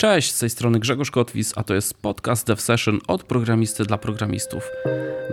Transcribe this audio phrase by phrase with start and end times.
[0.00, 3.98] Cześć, z tej strony Grzegorz Kotwis, a to jest podcast Dev Session od programisty dla
[3.98, 4.70] programistów.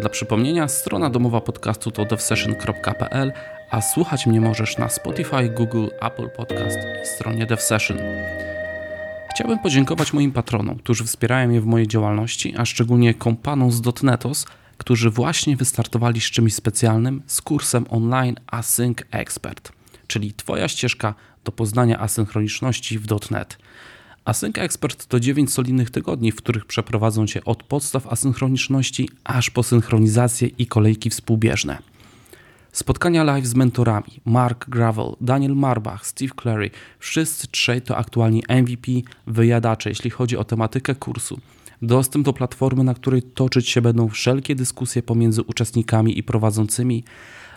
[0.01, 3.33] Dla przypomnienia, strona domowa podcastu to devsession.pl,
[3.71, 7.97] a słuchać mnie możesz na Spotify, Google, Apple Podcast i stronie Dev Session.
[9.31, 14.45] Chciałbym podziękować moim patronom, którzy wspierają mnie w mojej działalności, a szczególnie kompanom z Dotnetos,
[14.77, 19.71] którzy właśnie wystartowali z czymś specjalnym z kursem online Async Expert,
[20.07, 21.13] czyli Twoja ścieżka
[21.43, 23.57] do poznania asynchroniczności w .NET.
[24.27, 29.63] Async Expert to 9 solidnych tygodni, w których przeprowadzą Cię od podstaw asynchroniczności aż po
[29.63, 31.77] synchronizację i kolejki współbieżne.
[32.71, 36.69] Spotkania live z mentorami Mark Gravel, Daniel Marbach, Steve Clary,
[36.99, 38.91] wszyscy trzej to aktualnie MVP,
[39.27, 41.39] wyjadacze, jeśli chodzi o tematykę kursu.
[41.81, 47.03] Dostęp do platformy, na której toczyć się będą wszelkie dyskusje pomiędzy uczestnikami i prowadzącymi,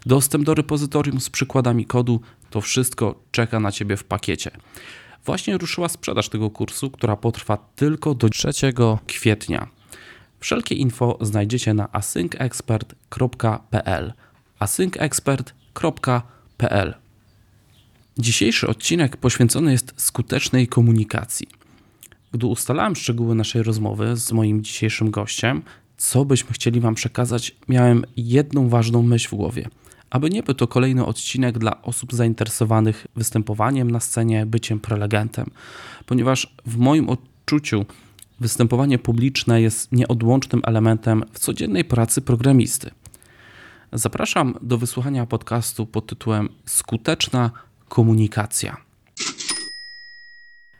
[0.06, 4.50] dostęp do repozytorium z przykładami kodu, to wszystko czeka na Ciebie w pakiecie.
[5.24, 8.50] Właśnie ruszyła sprzedaż tego kursu, która potrwa tylko do 3
[9.06, 9.68] kwietnia.
[10.40, 14.12] Wszelkie info znajdziecie na asyncexpert.pl
[14.58, 16.94] asyncexpert.pl
[18.18, 21.46] Dzisiejszy odcinek poświęcony jest skutecznej komunikacji.
[22.32, 25.62] Gdy ustalałem szczegóły naszej rozmowy z moim dzisiejszym gościem,
[25.96, 29.68] co byśmy chcieli Wam przekazać, miałem jedną ważną myśl w głowie.
[30.10, 35.50] Aby nie był to kolejny odcinek dla osób zainteresowanych występowaniem na scenie, byciem prelegentem,
[36.06, 37.84] ponieważ w moim odczuciu
[38.40, 42.90] występowanie publiczne jest nieodłącznym elementem w codziennej pracy programisty.
[43.92, 47.50] Zapraszam do wysłuchania podcastu pod tytułem Skuteczna
[47.88, 48.76] komunikacja.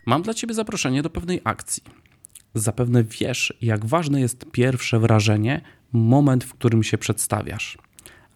[0.06, 1.82] Mam dla Ciebie zaproszenie do pewnej akcji.
[2.54, 5.60] Zapewne wiesz, jak ważne jest pierwsze wrażenie,
[5.92, 7.78] moment, w którym się przedstawiasz.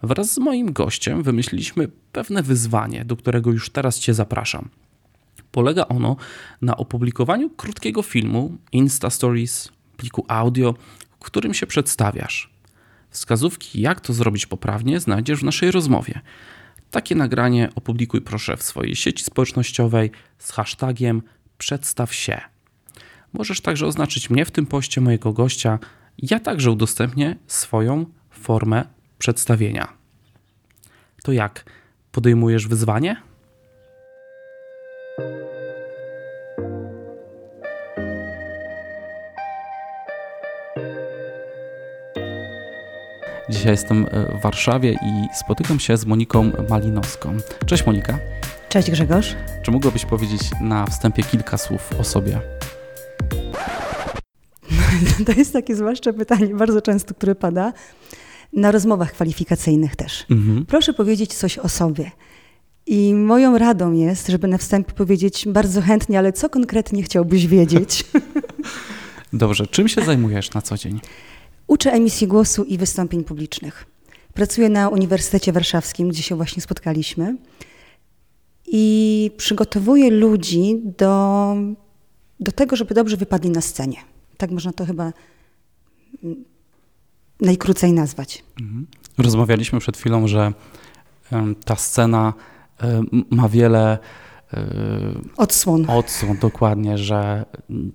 [0.05, 4.69] Wraz z moim gościem wymyśliliśmy pewne wyzwanie, do którego już teraz Cię zapraszam.
[5.53, 6.17] Polega ono
[6.63, 10.75] na opublikowaniu krótkiego filmu Insta Stories, pliku audio,
[11.21, 12.51] w którym się przedstawiasz.
[13.11, 16.21] Wskazówki, jak to zrobić poprawnie, znajdziesz w naszej rozmowie.
[16.91, 21.23] Takie nagranie opublikuj proszę w swojej sieci społecznościowej z hashtagiem
[21.59, 22.41] przedstaw się.
[23.33, 25.79] Możesz także oznaczyć mnie w tym poście mojego gościa.
[26.19, 28.85] Ja także udostępnię swoją formę
[29.19, 30.04] przedstawienia.
[31.25, 31.65] To jak?
[32.13, 33.23] Podejmujesz wyzwanie?
[43.49, 44.07] Dzisiaj jestem
[44.39, 47.37] w Warszawie i spotykam się z Moniką Malinowską.
[47.67, 48.19] Cześć Monika.
[48.69, 49.37] Cześć Grzegorz.
[49.63, 52.41] Czy mogłabyś powiedzieć na wstępie kilka słów o sobie?
[55.27, 57.73] To jest takie zwłaszcza pytanie, bardzo często, które pada
[58.57, 60.27] na rozmowach kwalifikacyjnych też.
[60.31, 60.67] Mhm.
[60.67, 62.11] Proszę powiedzieć coś o sobie.
[62.87, 68.05] I moją radą jest, żeby na wstępie powiedzieć bardzo chętnie, ale co konkretnie chciałbyś wiedzieć?
[69.33, 71.01] Dobrze, czym się zajmujesz na co dzień?
[71.67, 73.87] Uczę emisji głosu i wystąpień publicznych.
[74.35, 77.37] Pracuję na Uniwersytecie Warszawskim, gdzie się właśnie spotkaliśmy.
[78.67, 81.57] I przygotowuję ludzi do,
[82.41, 83.97] do tego, żeby dobrze wypadli na scenie.
[84.37, 85.13] Tak można to chyba
[87.45, 88.45] najkrócej nazwać.
[89.19, 90.53] Rozmawialiśmy przed chwilą, że
[91.65, 92.33] ta scena
[93.31, 93.99] ma wiele
[95.37, 95.91] odsłon.
[95.91, 97.45] Odsłon, dokładnie, że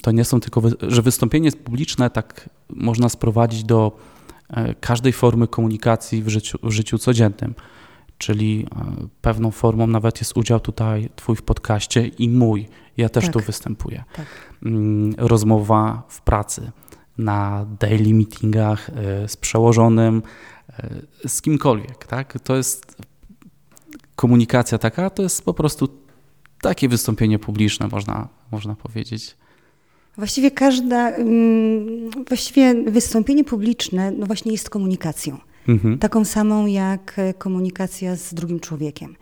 [0.02, 3.98] to nie są tylko, że wystąpienie publiczne tak można sprowadzić do
[4.50, 7.56] e, każdej formy komunikacji w życiu, w życiu codziennym.
[8.18, 12.68] Czyli e, pewną formą nawet jest udział tutaj Twój w podcaście i mój.
[12.98, 13.34] Ja też tak.
[13.34, 14.04] tu występuję.
[14.16, 14.26] Tak.
[14.66, 16.72] Mm, rozmowa w pracy
[17.20, 20.24] na daily meetingach e, z przełożonym,
[20.70, 20.90] e,
[21.28, 22.40] z kimkolwiek, tak?
[22.44, 22.96] To jest
[24.16, 25.88] komunikacja taka, to jest po prostu
[26.62, 29.36] takie wystąpienie publiczne, można, można powiedzieć.
[30.18, 35.38] Właściwie każda, mm, właściwie wystąpienie publiczne, no właśnie jest komunikacją.
[35.68, 36.00] Mhm.
[36.00, 39.16] Taką samą jak komunikacja z drugim człowiekiem.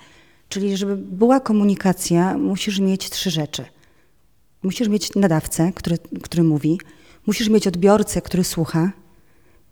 [0.50, 3.66] Czyli żeby była komunikacja, musisz mieć trzy rzeczy.
[4.64, 6.80] Musisz mieć nadawcę, który, który mówi,
[7.28, 8.92] Musisz mieć odbiorcę, który słucha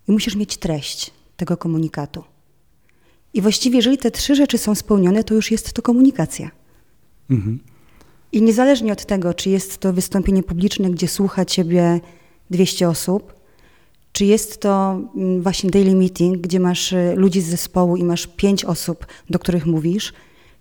[0.08, 2.24] i musisz mieć treść tego komunikatu.
[3.34, 6.52] I właściwie, jeżeli te trzy rzeczy są spełnione, to już jest to komunikacja.
[7.30, 7.60] Mhm.
[8.32, 12.00] I niezależnie od tego, czy jest to wystąpienie publiczne, gdzie słucha ciebie
[12.50, 13.34] 200 osób,
[14.12, 18.28] czy jest to mm, właśnie daily meeting, gdzie masz y, ludzi z zespołu i masz
[18.28, 20.14] pięć osób, do których mówisz,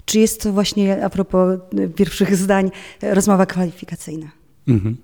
[0.05, 2.71] czy jest to właśnie, a propos y, pierwszych zdań,
[3.03, 4.31] rozmowa kwalifikacyjna.
[4.69, 4.97] Mhm.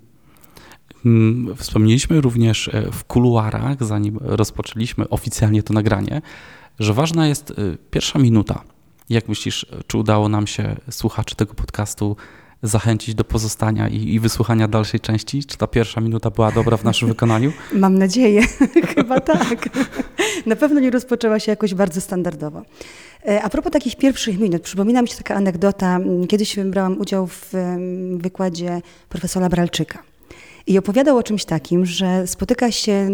[1.05, 6.21] Mm, wspomnieliśmy również e, w kuluarach, zanim rozpoczęliśmy oficjalnie to nagranie,
[6.79, 7.53] że ważna jest e,
[7.91, 8.63] pierwsza minuta.
[9.09, 12.15] Jak myślisz, czy udało nam się słuchaczy tego podcastu
[12.63, 15.43] zachęcić do pozostania i, i, wysłuchania dalszej części?
[15.43, 17.51] Czy ta pierwsza minuta była dobra w naszym wykonaniu?
[17.73, 18.41] Mam nadzieję,
[18.95, 19.69] chyba tak.
[20.45, 22.61] Na pewno nie rozpoczęła się jakoś bardzo standardowo.
[23.27, 25.99] E, a propos takich pierwszych minut, przypomina mi się taka anegdota.
[26.27, 27.53] Kiedyś brałam udział w
[28.17, 30.10] wykładzie profesora Bralczyka.
[30.67, 33.09] I opowiadał o czymś takim, że spotyka się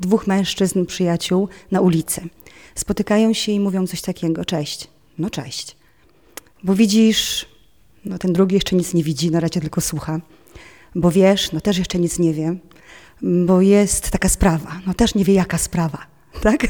[0.00, 2.20] dwóch mężczyzn, przyjaciół na ulicy.
[2.74, 4.88] Spotykają się i mówią coś takiego: Cześć.
[5.18, 5.76] No, cześć.
[6.64, 7.46] Bo widzisz,
[8.04, 10.20] no ten drugi jeszcze nic nie widzi, na razie tylko słucha.
[10.94, 12.56] Bo wiesz, no też jeszcze nic nie wie.
[13.22, 15.98] Bo jest taka sprawa, no też nie wie jaka sprawa.
[16.42, 16.66] Tak?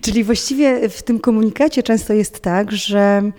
[0.00, 3.32] Czyli właściwie w tym komunikacie często jest tak, że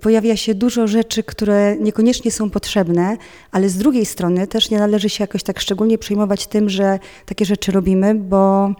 [0.00, 3.16] pojawia się dużo rzeczy, które niekoniecznie są potrzebne,
[3.50, 7.44] ale z drugiej strony też nie należy się jakoś tak szczególnie przejmować tym, że takie
[7.44, 8.74] rzeczy robimy, bo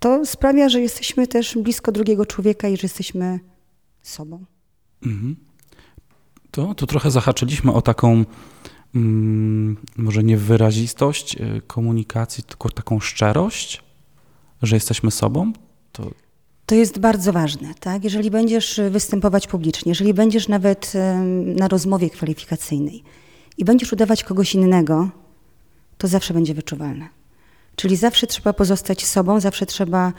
[0.00, 3.40] to sprawia, że jesteśmy też blisko drugiego człowieka i że jesteśmy
[4.02, 4.44] sobą.
[5.06, 5.36] Mhm.
[6.50, 8.24] To, to trochę zahaczyliśmy o taką,
[8.94, 13.82] mm, może nie wyrazistość y, komunikacji, tylko taką szczerość,
[14.62, 15.52] że jesteśmy sobą.
[15.92, 16.10] To...
[16.66, 17.74] to jest bardzo ważne.
[17.80, 18.04] Tak?
[18.04, 20.92] Jeżeli będziesz występować publicznie, jeżeli będziesz nawet
[21.44, 23.02] na rozmowie kwalifikacyjnej
[23.58, 25.08] i będziesz udawać kogoś innego,
[25.98, 27.08] to zawsze będzie wyczuwalne.
[27.76, 30.12] Czyli zawsze trzeba pozostać sobą, zawsze trzeba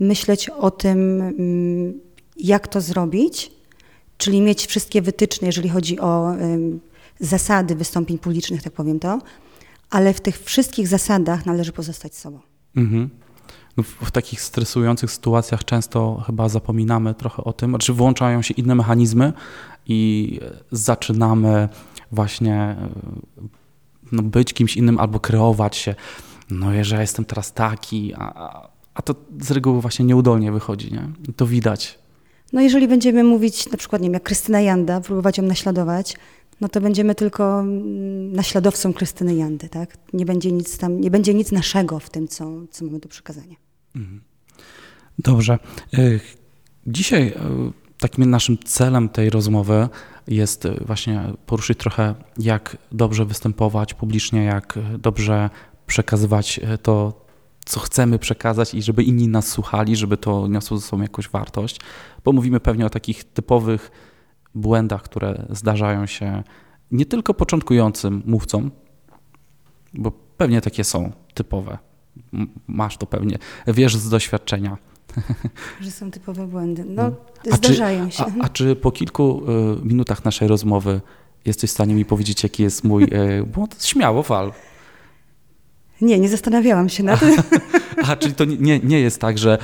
[0.00, 2.00] myśleć o tym, mm,
[2.36, 3.52] jak to zrobić,
[4.18, 6.34] czyli mieć wszystkie wytyczne, jeżeli chodzi o
[7.20, 9.18] zasady wystąpień publicznych, tak powiem to,
[9.90, 12.40] ale w tych wszystkich zasadach należy pozostać sobą.
[12.76, 13.10] Mhm.
[13.76, 19.32] W, takich stresujących sytuacjach często chyba zapominamy trochę o tym, znaczy włączają się inne mechanizmy
[19.86, 20.40] i
[20.72, 21.68] zaczynamy
[22.12, 22.76] właśnie
[24.12, 25.94] no, być kimś innym albo kreować się.
[26.50, 31.08] No, że ja jestem teraz taki, a, a to z reguły właśnie nieudolnie wychodzi, nie?
[31.28, 31.98] I to widać.
[32.52, 36.16] No jeżeli będziemy mówić na przykład, nie wiem, jak Krystyna Janda, próbować ją naśladować,
[36.60, 39.96] no to będziemy tylko mm, naśladowcą Krystyny Jandy, tak?
[40.12, 43.56] Nie będzie nic tam, nie będzie nic naszego w tym, co, co mamy do przekazania.
[43.96, 44.20] Mhm.
[45.18, 45.58] Dobrze.
[45.94, 45.98] E,
[46.86, 47.34] dzisiaj e,
[47.98, 49.88] takim naszym celem tej rozmowy
[50.28, 55.50] jest e, właśnie poruszyć trochę, jak dobrze występować publicznie, jak dobrze
[55.86, 57.22] przekazywać to,
[57.64, 61.80] co chcemy przekazać i żeby inni nas słuchali, żeby to niosło ze sobą jakąś wartość.
[62.24, 63.90] Bo mówimy pewnie o takich typowych
[64.54, 66.42] błędach, które zdarzają się
[66.90, 68.70] nie tylko początkującym mówcom,
[69.94, 71.78] bo pewnie takie są typowe.
[72.66, 74.76] Masz to pewnie, wiesz z doświadczenia.
[75.80, 76.84] Że są typowe błędy.
[76.88, 77.14] No, mm.
[77.52, 78.24] a zdarzają czy, się.
[78.24, 79.42] A, a, czy po kilku
[79.82, 81.00] y, minutach naszej rozmowy
[81.44, 83.84] jesteś w stanie mi powiedzieć, jaki jest mój y, błąd?
[83.84, 84.52] Śmiało, wal.
[86.00, 87.36] Nie, nie zastanawiałam się na tym.
[88.04, 89.58] A, czyli to nie, nie jest tak, że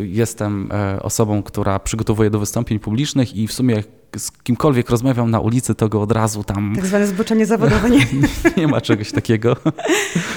[0.00, 3.82] jestem e, osobą, która przygotowuje do wystąpień publicznych i w sumie
[4.16, 6.72] z kimkolwiek rozmawiam na ulicy, to go od razu tam...
[6.76, 7.90] Tak zwane zboczenie zawodowe.
[7.90, 8.06] Nie,
[8.56, 9.56] nie ma czegoś takiego.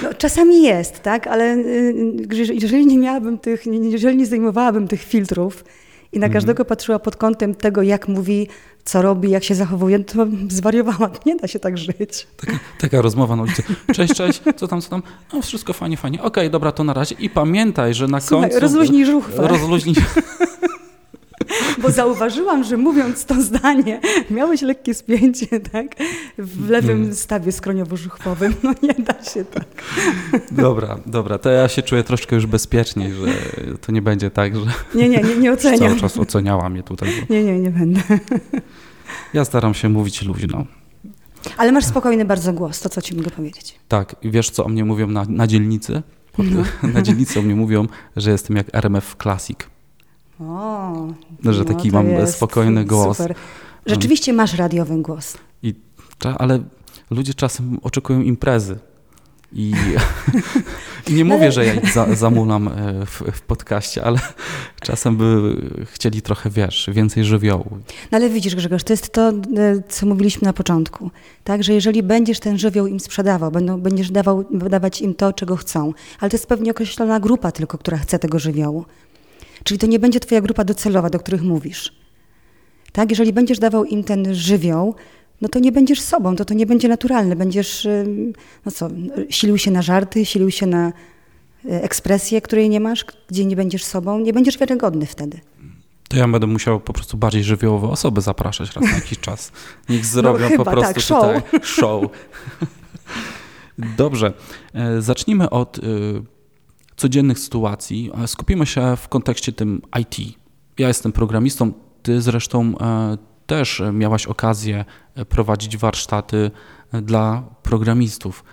[0.02, 5.64] No, czasami jest, tak, ale y, jeżeli nie miałabym tych, jeżeli nie zdejmowałabym tych filtrów
[6.12, 6.32] i na mhm.
[6.32, 8.48] każdego patrzyła pod kątem tego, jak mówi,
[8.84, 11.10] co robi, jak się zachowuje, to zwariowała.
[11.26, 12.26] Nie da się tak żyć.
[12.36, 13.62] Taka, taka rozmowa na ulicy.
[13.94, 15.02] Cześć, cześć, co tam, co tam?
[15.32, 16.18] No wszystko fajnie, fajnie.
[16.18, 17.14] Okej, okay, dobra, to na razie.
[17.18, 18.60] I pamiętaj, że na Słuchaj, końcu...
[18.60, 19.48] rozluźnij żuchwę.
[19.48, 19.94] Rozluźnij...
[21.82, 24.00] Bo zauważyłam, że mówiąc to zdanie,
[24.30, 25.86] miałeś lekkie spięcie, tak?
[26.38, 28.52] W lewym stawie skroniowo-żuchwowym.
[28.62, 29.66] No nie da się tak.
[30.50, 31.38] Dobra, dobra.
[31.38, 33.26] To ja się czuję troszkę już bezpieczniej, że
[33.80, 34.66] to nie będzie tak, że...
[34.94, 35.78] Nie, nie, nie, nie oceniam.
[35.78, 37.08] Cały czas oceniała mnie tutaj.
[37.20, 37.34] Bo...
[37.34, 38.00] Nie, nie, nie będę.
[39.34, 40.64] Ja staram się mówić luźno.
[41.56, 43.74] Ale masz spokojny bardzo głos, to co ci mogę powiedzieć.
[43.88, 46.02] Tak, wiesz co o mnie mówią na, na dzielnicy?
[46.38, 46.62] No.
[46.94, 47.86] Na dzielnicy o mnie mówią,
[48.16, 49.58] że jestem jak RMF Classic.
[50.40, 51.08] O,
[51.44, 53.16] że no, taki mam spokojny głos.
[53.16, 53.34] Super.
[53.86, 55.36] Rzeczywiście masz radiowy głos.
[55.62, 55.74] I,
[56.38, 56.62] ale
[57.10, 58.78] ludzie czasem oczekują imprezy.
[59.52, 59.72] I,
[61.08, 64.18] I nie mówię, że ja ich za, zamulam e, w, w podcaście, ale
[64.80, 67.66] czasem by chcieli trochę, wiesz, więcej żywiołu.
[68.12, 69.32] No ale widzisz, Grzegorz, to jest to, e,
[69.88, 71.10] co mówiliśmy na początku.
[71.44, 75.56] Tak, że jeżeli będziesz ten żywioł im sprzedawał, będą, będziesz dawał, dawać im to, czego
[75.56, 78.84] chcą, ale to jest pewnie określona grupa tylko, która chce tego żywiołu.
[79.64, 81.92] Czyli to nie będzie twoja grupa docelowa, do których mówisz.
[82.92, 83.10] Tak?
[83.10, 84.94] Jeżeli będziesz dawał im ten żywioł,
[85.40, 87.36] no to nie będziesz sobą, to to nie będzie naturalne.
[87.36, 87.88] Będziesz,
[88.66, 88.88] no co,
[89.30, 90.92] silił się na żarty, silił się na
[91.64, 95.40] e, ekspresję, której nie masz, gdzie nie będziesz sobą, nie będziesz wiarygodny wtedy.
[96.08, 99.52] To ja będę musiał po prostu bardziej żywiołowe osoby zapraszać raz na jakiś czas.
[99.88, 101.20] Niech no zrobią no, po prostu tak, show.
[101.22, 102.04] tutaj show.
[103.96, 104.32] Dobrze,
[104.74, 105.82] e, zacznijmy od y,
[106.98, 108.10] codziennych sytuacji.
[108.26, 110.38] Skupimy się w kontekście tym IT.
[110.78, 114.84] Ja jestem programistą, ty zresztą e, też miałaś okazję
[115.28, 116.50] prowadzić warsztaty
[116.92, 118.44] dla programistów.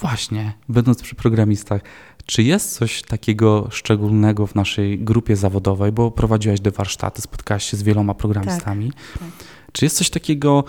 [0.00, 1.80] Właśnie, będąc przy programistach,
[2.26, 7.76] czy jest coś takiego szczególnego w naszej grupie zawodowej, bo prowadziłaś te warsztaty, spotkałaś się
[7.76, 8.92] z wieloma programistami.
[8.92, 9.28] Tak, tak.
[9.72, 10.64] Czy jest coś takiego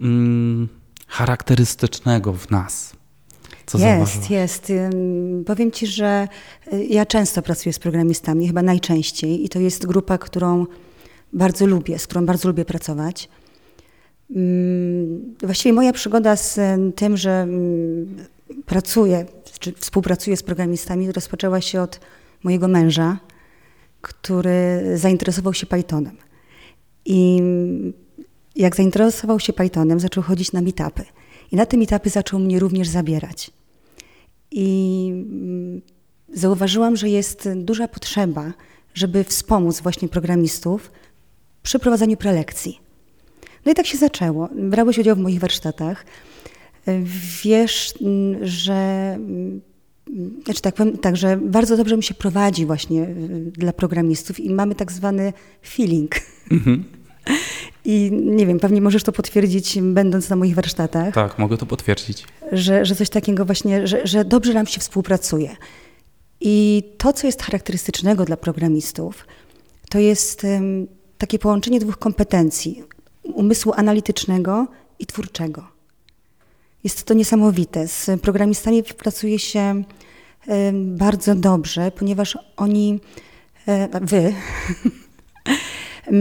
[0.00, 0.68] mm,
[1.08, 2.97] charakterystycznego w nas?
[3.68, 4.72] Co jest, jest.
[5.46, 6.28] Powiem Ci, że
[6.72, 10.66] y, ja często pracuję z programistami, chyba najczęściej, i to jest grupa, którą
[11.32, 13.28] bardzo lubię, z którą bardzo lubię pracować.
[15.42, 16.60] Właściwie moja przygoda z
[16.96, 17.46] tym, że
[18.66, 19.26] pracuję,
[19.60, 22.00] czy współpracuję z programistami, rozpoczęła się od
[22.42, 23.18] mojego męża,
[24.00, 26.16] który zainteresował się Pythonem.
[27.04, 27.42] I
[28.56, 31.04] jak zainteresował się Pythonem, zaczął chodzić na meetupy.
[31.52, 33.57] I na te meetupy zaczął mnie również zabierać.
[34.50, 35.82] I mm,
[36.32, 38.52] zauważyłam, że jest duża potrzeba,
[38.94, 40.90] żeby wspomóc właśnie programistów
[41.62, 42.78] przy prowadzeniu prelekcji.
[43.66, 44.48] No i tak się zaczęło.
[44.54, 46.06] Brałeś udział w moich warsztatach.
[47.44, 49.60] Wiesz, mm, że mm,
[50.44, 54.50] znaczy tak, powiem, tak, że bardzo dobrze mi się prowadzi właśnie y, dla programistów i
[54.50, 55.32] mamy tak zwany
[55.66, 56.10] feeling.
[56.50, 56.84] Mhm.
[57.84, 61.14] I nie wiem, pewnie możesz to potwierdzić, będąc na moich warsztatach.
[61.14, 62.24] Tak, mogę to potwierdzić.
[62.52, 65.56] Że, że coś takiego właśnie, że, że dobrze nam się współpracuje.
[66.40, 69.26] I to, co jest charakterystycznego dla programistów,
[69.90, 70.86] to jest um,
[71.18, 72.82] takie połączenie dwóch kompetencji:
[73.22, 74.66] umysłu analitycznego
[74.98, 75.68] i twórczego.
[76.84, 77.88] Jest to niesamowite.
[77.88, 79.82] Z programistami pracuje się
[80.46, 83.00] um, bardzo dobrze, ponieważ oni,
[83.68, 84.34] e, wy,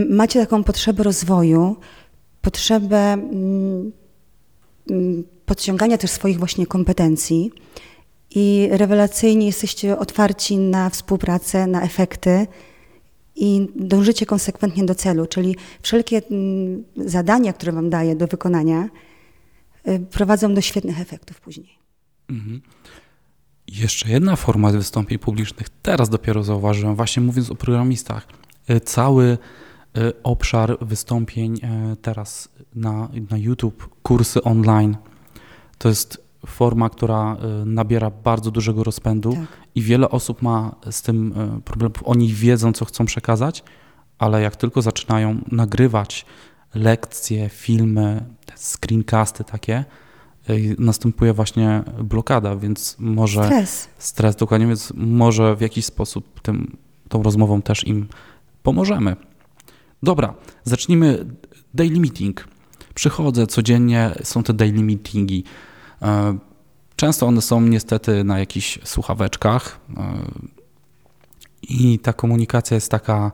[0.10, 1.76] macie taką potrzebę rozwoju,
[2.42, 3.92] potrzebę mm,
[4.90, 7.52] mm, podciągania też swoich właśnie kompetencji
[8.36, 12.48] i rewelacyjnie jesteście otwarci na współpracę, na efekty
[13.36, 18.90] i dążycie konsekwentnie do celu, czyli wszelkie mm, zadania, które Wam daję do wykonania,
[19.88, 21.78] y, prowadzą do świetnych efektów później.
[22.30, 22.62] Mhm.
[23.68, 28.28] Jeszcze jedna forma wystąpień publicznych, teraz dopiero zauważyłem, właśnie mówiąc o programistach.
[28.70, 29.38] Y, cały
[30.24, 34.98] obszar wystąpień y, teraz na, na YouTube, kursy online.
[35.78, 39.48] To jest forma, która y, nabiera bardzo dużego rozpędu tak.
[39.76, 41.34] i wiele osób ma z tym
[41.66, 41.92] problem.
[42.04, 43.64] Oni wiedzą, co chcą przekazać,
[44.18, 46.26] ale jak tylko zaczynają nagrywać
[46.76, 48.26] lekcje, filmy,
[48.56, 49.86] screencasty takie,
[50.78, 56.78] następuje właśnie blokada, więc może stres, stres dokładnie, więc może w jakiś sposób tym,
[57.10, 58.08] tą rozmową też im
[58.64, 59.16] pomożemy.
[60.04, 61.26] Dobra, zacznijmy
[61.74, 62.48] daily meeting.
[62.94, 65.44] Przychodzę codziennie, są te daily meetingi.
[66.02, 66.38] E,
[66.96, 70.04] często one są niestety na jakichś słuchaweczkach e,
[71.62, 73.32] i ta komunikacja jest taka,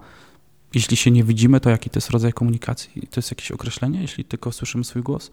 [0.73, 3.07] jeśli się nie widzimy, to jaki to jest rodzaj komunikacji?
[3.09, 5.31] To jest jakieś określenie, jeśli tylko słyszymy swój głos?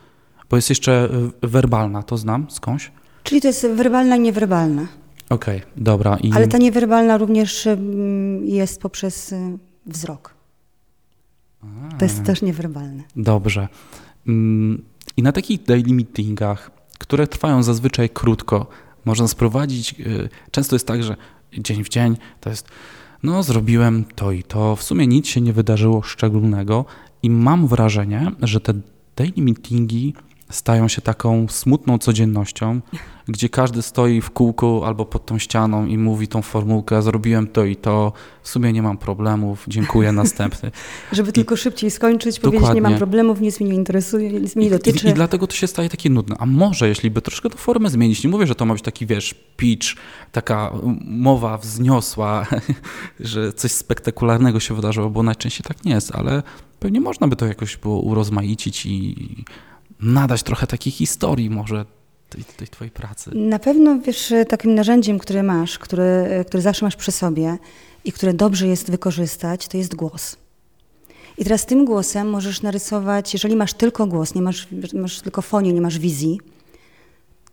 [0.50, 1.08] Bo jest jeszcze
[1.42, 2.92] e, werbalna, to znam skądś.
[3.22, 4.87] Czyli to jest werbalna i niewerbalna.
[5.30, 6.16] Okej, okay, dobra.
[6.16, 6.32] I...
[6.32, 9.34] Ale ta niewerbalna również mm, jest poprzez
[9.87, 10.39] wzrok.
[11.99, 13.02] To jest też niewerbalne.
[13.17, 13.69] Dobrze.
[14.26, 14.83] Mm,
[15.17, 18.67] I na takich daily meetingach, które trwają zazwyczaj krótko,
[19.05, 20.00] można sprowadzić.
[20.00, 21.17] Y, często jest tak, że
[21.59, 22.69] dzień w dzień to jest,
[23.23, 24.76] no, zrobiłem to i to.
[24.76, 26.85] W sumie nic się nie wydarzyło szczególnego,
[27.23, 28.75] i mam wrażenie, że te
[29.17, 30.14] daily meetingi
[30.50, 32.80] stają się taką smutną codziennością,
[33.28, 37.64] gdzie każdy stoi w kółku albo pod tą ścianą i mówi tą formułkę, zrobiłem to
[37.64, 40.71] i to, w sumie nie mam problemów, dziękuję, następny.
[41.12, 42.61] Żeby I, tylko szybciej skończyć, dokładnie.
[42.61, 45.07] powiedzieć, nie mam problemów, nic mnie nie interesuje, nic mnie nie dotyczy.
[45.07, 46.37] I, I, dlatego to się staje takie nudne.
[46.38, 49.07] A może, jeśli by troszkę tę formę zmienić, nie mówię, że to ma być taki,
[49.07, 49.97] wiesz, pitch,
[50.33, 50.73] taka
[51.04, 52.47] mowa wzniosła,
[53.21, 56.42] że coś spektakularnego się wydarzyło, bo najczęściej tak nie jest, ale
[56.80, 59.45] pewnie można by to jakoś było urozmaicić i
[60.02, 61.85] nadać trochę takiej historii może
[62.30, 63.30] tej, tej twojej pracy?
[63.35, 67.59] Na pewno, wiesz, takim narzędziem, które masz, które, zawsze masz przy sobie
[68.04, 70.37] i które dobrze jest wykorzystać, to jest głos.
[71.38, 75.73] I teraz tym głosem możesz narysować, jeżeli masz tylko głos, nie masz, masz tylko fonię,
[75.73, 76.40] nie masz wizji,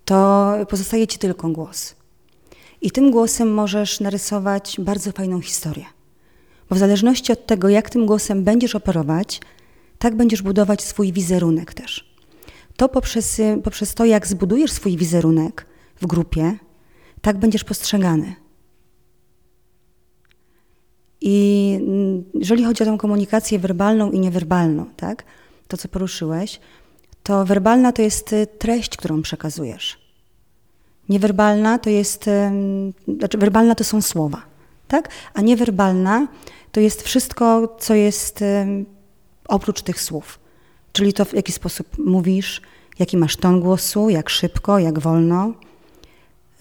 [0.06, 1.96] to pozostaje ci tylko głos.
[2.82, 5.86] I tym głosem możesz narysować bardzo fajną historię.
[6.70, 9.42] Bo w zależności od tego, jak tym głosem będziesz operować,
[10.00, 12.07] tak będziesz budować swój wizerunek też
[12.78, 15.66] to poprzez, poprzez to, jak zbudujesz swój wizerunek
[16.02, 16.58] w grupie,
[17.22, 18.36] tak będziesz postrzegany.
[21.22, 25.24] I mm, jeżeli chodzi o tę komunikację werbalną i niewerbalną, tak,
[25.68, 26.60] to co poruszyłeś,
[27.24, 30.08] to werbalna to jest y, treść, którą przekazujesz.
[31.10, 32.26] Niewerbalna to jest,
[33.18, 34.42] znaczy werbalna to są słowa,
[34.88, 35.10] tak?
[35.34, 36.28] A niewerbalna
[36.72, 38.44] to jest wszystko, co jest
[39.48, 40.40] oprócz tych słów
[40.98, 42.62] czyli to w jaki sposób mówisz,
[43.00, 45.54] jaki masz ton głosu, jak szybko, jak wolno,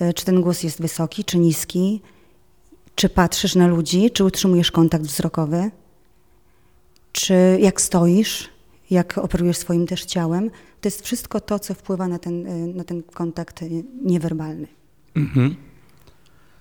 [0.00, 2.00] e, czy ten głos jest wysoki, czy niski,
[2.95, 5.71] czy patrzysz na ludzi, czy utrzymujesz kontakt wzrokowy,
[7.12, 8.49] czy jak stoisz,
[8.90, 10.50] jak operujesz swoim też ciałem.
[10.81, 13.66] To jest wszystko to, co wpływa na ten, e, na ten kontakt e,
[14.02, 14.66] niewerbalny.
[15.14, 15.57] Mhm.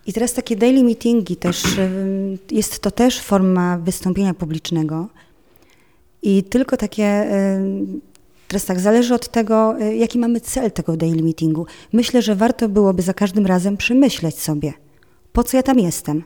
[0.06, 1.64] I teraz takie daily meetingi też,
[2.52, 5.08] jest to też forma wystąpienia publicznego.
[6.26, 7.04] I tylko takie,
[8.48, 11.66] teraz tak, zależy od tego, e, jaki mamy cel tego daily meetingu.
[11.94, 14.74] Myślę, że warto byłoby za każdym razem przemyśleć sobie,
[15.34, 16.24] po co ja tam jestem,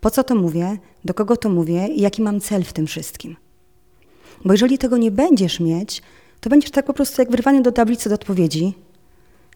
[0.00, 3.36] po co to mówię, do kogo to mówię i jaki mam cel w tym wszystkim.
[4.44, 6.02] Bo jeżeli tego nie będziesz mieć,
[6.40, 8.74] to będziesz tak po prostu jak wyrwany do tablicy do odpowiedzi.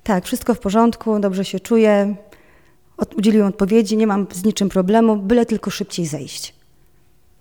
[0.02, 2.16] Tak, wszystko w porządku, dobrze się czuję,
[3.16, 6.63] udzieliłem odpowiedzi, nie mam z niczym problemu, byle tylko szybciej zejść.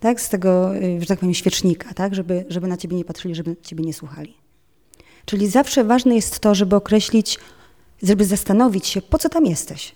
[0.04, 3.36] Tak, z tego, y, że tak powiem, świecznika, tak, żeby, żeby na ciebie nie patrzyli,
[3.36, 4.34] żeby ciebie nie słuchali.
[5.26, 7.40] Czyli zawsze ważne jest to, żeby określić,
[8.04, 9.96] żeby zastanowić się, po co tam jesteś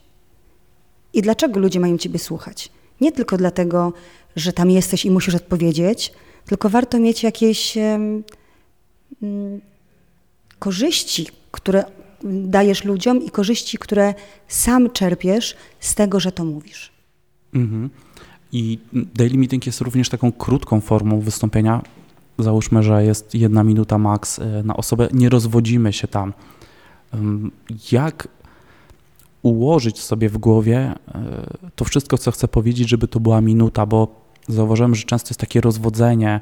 [1.14, 2.72] i dlaczego ludzie mają ciebie słuchać.
[3.02, 3.94] Nie tylko dlatego,
[4.36, 6.14] że tam jesteś i musisz odpowiedzieć,
[6.46, 8.24] tylko warto mieć jakieś um,
[10.60, 11.84] korzyści, które
[12.24, 14.14] dajesz ludziom i korzyści, które
[14.48, 16.92] sam czerpiesz z tego, że to mówisz.
[17.54, 17.90] Mhm.
[18.52, 21.82] I daily meeting jest również taką krótką formą wystąpienia.
[22.40, 25.08] Załóżmy, że jest jedna minuta maks e, na osobę.
[25.14, 26.34] Nie rozwodzimy się tam.
[27.92, 28.28] Jak
[29.42, 34.08] ułożyć sobie w głowie e, to wszystko, co chcę powiedzieć, żeby to była minuta, bo
[34.48, 36.40] zauważyłem, że często jest takie rozwodzenie,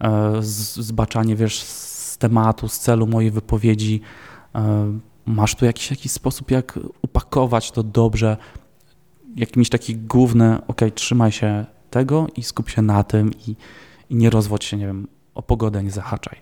[0.00, 4.00] e, zbaczanie, wiesz, z tematu, z celu mojej wypowiedzi.
[5.26, 8.36] Masz tu jakiś, jakiś sposób, jak upakować to dobrze,
[9.36, 13.56] jakimś taki główny, ok, trzymaj się tego i skup się na tym i,
[14.10, 16.38] i nie rozwodź się, nie wiem, o pogodę nie zahaczaj.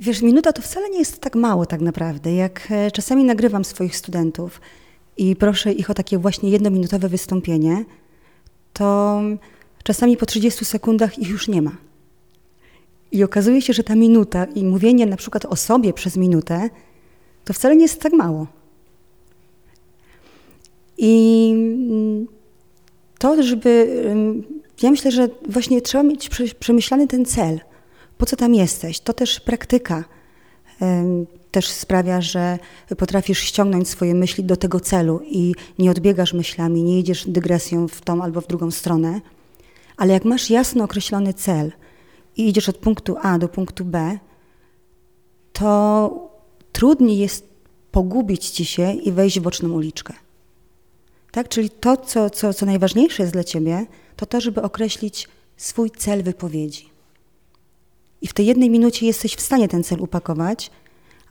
[0.00, 2.34] Wiesz, minuta to wcale nie jest tak mało tak naprawdę.
[2.34, 4.60] Jak e, czasami nagrywam swoich studentów
[5.16, 7.84] i proszę ich o takie właśnie jednominutowe wystąpienie,
[8.72, 9.20] to
[9.82, 11.72] czasami po 30 sekundach ich już nie ma.
[13.12, 16.70] I okazuje się, że ta minuta i mówienie na przykład o sobie przez minutę,
[17.44, 18.46] to wcale nie jest tak mało.
[20.98, 22.26] I mm,
[23.18, 24.02] to, żeby.
[24.82, 27.60] Ja myślę, że właśnie trzeba mieć przemyślany ten cel.
[28.18, 29.00] Po co tam jesteś?
[29.00, 30.04] To też praktyka
[31.50, 32.58] też sprawia, że
[32.98, 38.00] potrafisz ściągnąć swoje myśli do tego celu i nie odbiegasz myślami, nie idziesz dygresją w
[38.00, 39.20] tą albo w drugą stronę.
[39.96, 41.72] Ale jak masz jasno określony cel
[42.36, 44.18] i idziesz od punktu A do punktu B,
[45.52, 46.10] to
[46.72, 47.48] trudniej jest
[47.90, 50.14] pogubić ci się i wejść w boczną uliczkę.
[51.34, 51.48] Tak?
[51.48, 56.22] Czyli to, co, co, co najważniejsze jest dla ciebie, to to, żeby określić swój cel
[56.22, 56.88] wypowiedzi.
[58.22, 60.70] I w tej jednej minucie jesteś w stanie ten cel upakować,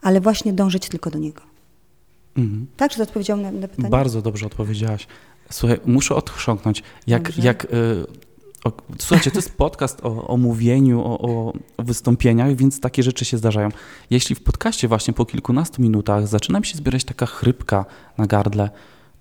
[0.02, 1.42] ale właśnie dążyć tylko do niego.
[2.36, 2.66] Mhm.
[2.76, 3.88] Tak, czy to odpowiedziałam na, na, pytanie?
[3.88, 5.06] Bardzo dobrze odpowiedziałaś.
[5.50, 6.82] Słuchaj, muszę odchrząknąć.
[7.06, 7.68] Jak, jak, y,
[8.64, 13.38] o, słuchajcie, to jest podcast o, o mówieniu, o, o, wystąpieniach, więc takie rzeczy się
[13.38, 13.68] zdarzają.
[14.10, 17.84] Jeśli w podcaście właśnie po kilkunastu minutach zaczyna mi się zbierać taka chrypka
[18.18, 18.70] na gardle,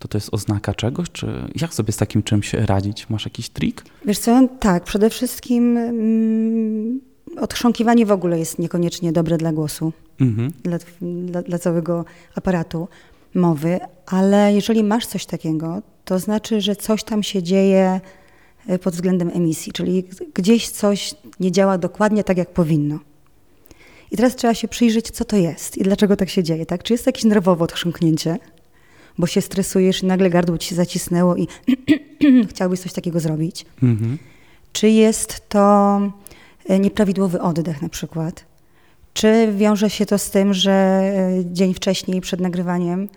[0.04, 3.10] to to jest oznaka czegoś, czy jak sobie z takim czymś radzić?
[3.10, 3.86] Masz jakiś trik?
[4.06, 7.02] Wiesz co, tak, przede wszystkim mm,
[7.38, 10.52] otrząkiwanie w ogóle jest niekoniecznie dobre dla głosu, mhm.
[10.64, 12.88] dla, dla, dla całego aparatu
[13.36, 18.02] mowy, ale jeżeli masz coś takiego, to znaczy, że coś tam się dzieje
[18.68, 23.00] e, pod względem emisji, czyli gdzieś coś nie działa dokładnie tak, jak powinno.
[24.12, 26.66] I teraz trzeba się przyjrzeć, co to jest i dlaczego tak się dzieje.
[26.66, 26.84] Tak?
[26.84, 28.38] Czy jest jakieś nerwowe odchrząknięcie,
[29.18, 31.48] bo się stresujesz i nagle gardło ci się zacisnęło i
[32.50, 33.66] chciałbyś coś takiego zrobić.
[33.84, 34.18] Mhm.
[34.74, 36.00] Czy jest to
[36.66, 38.46] e, nieprawidłowy oddech na przykład?
[39.14, 43.10] Czy wiąże się to z tym, że e, dzień wcześniej przed nagrywaniem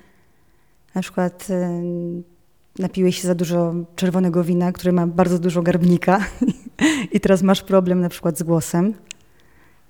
[0.94, 1.82] na przykład e,
[2.78, 6.24] napiłeś się za dużo czerwonego wina, które ma bardzo dużo garbnika
[7.14, 8.94] i teraz masz problem na przykład z głosem?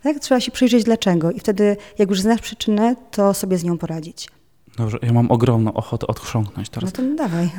[0.03, 0.19] Tak?
[0.19, 4.29] Trzeba się przyjrzeć dlaczego i wtedy jak już znasz przyczynę, to sobie z nią poradzić.
[4.77, 6.93] Dobrze, ja mam ogromną ochotę odchrząknąć teraz.
[6.99, 7.51] No to dawaj.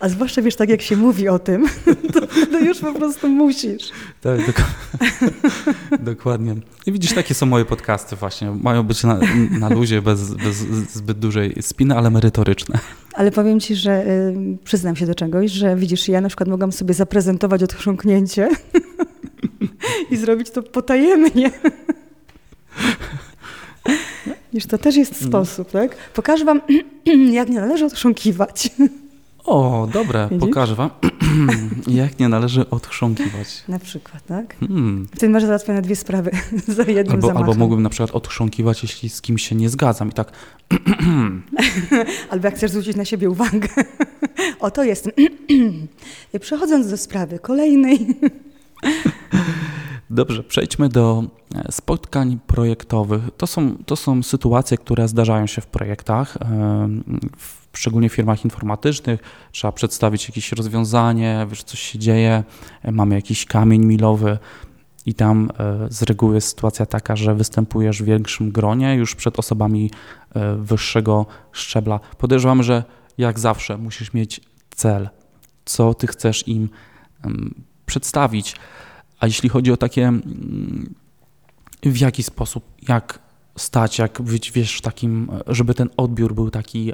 [0.00, 1.66] A zwłaszcza wiesz, tak jak się mówi o tym,
[2.14, 3.90] to, to już po prostu musisz.
[4.20, 4.56] Tak, dok
[6.12, 6.54] dokładnie.
[6.86, 8.50] I widzisz, takie są moje podcasty właśnie.
[8.50, 10.56] Mają być na, na luzie, bez, bez
[10.92, 12.78] zbyt dużej spiny, ale merytoryczne.
[13.14, 16.72] Ale powiem ci, że y, przyznam się do czegoś, że widzisz, ja na przykład mogłam
[16.72, 18.48] sobie zaprezentować odchrząknięcie
[20.10, 21.50] i zrobić to potajemnie.
[24.54, 25.28] Wiesz, to też jest no.
[25.28, 25.96] sposób, tak?
[26.14, 26.60] Pokażę wam,
[27.32, 28.70] jak nie należy otrząkiwać.
[29.44, 30.48] O, dobre, Widzisz?
[30.48, 30.90] pokażę wam.
[31.86, 33.64] Jak nie należy odchrząkiwać?
[33.68, 34.56] Na przykład, tak?
[34.60, 35.08] Hmm.
[35.14, 36.30] Wtedy masz załatwione dwie sprawy
[36.68, 37.36] za jednym albo, zamachem.
[37.36, 40.32] Albo mógłbym na przykład odchrząkiwać, jeśli z kimś się nie zgadzam i tak...
[42.30, 43.68] albo jak chcesz zwrócić na siebie uwagę.
[44.60, 45.10] o, to jest.
[46.40, 48.06] Przechodząc do sprawy kolejnej...
[50.14, 51.24] Dobrze, przejdźmy do
[51.54, 53.22] e, spotkań projektowych.
[53.36, 56.38] To są, to są sytuacje, które zdarzają się w projektach,
[57.38, 59.20] w, szczególnie w firmach informatycznych.
[59.52, 62.44] Trzeba przedstawić jakieś rozwiązanie, wiesz, coś się dzieje,
[62.82, 64.38] e, mamy jakiś kamień milowy
[65.06, 69.38] i tam e, z reguły jest sytuacja taka, że występujesz w większym gronie już przed
[69.38, 69.90] osobami
[70.58, 72.00] wyższego szczebla.
[72.18, 72.84] Podejrzewam, że
[73.18, 75.08] jak zawsze musisz mieć cel,
[75.64, 76.68] co ty chcesz im
[77.86, 78.56] przedstawić
[79.20, 80.94] a jeśli chodzi o takie, mm,
[81.82, 83.18] w jaki sposób, jak
[83.58, 86.92] stać, jak być, wiesz, takim, żeby ten odbiór był taki,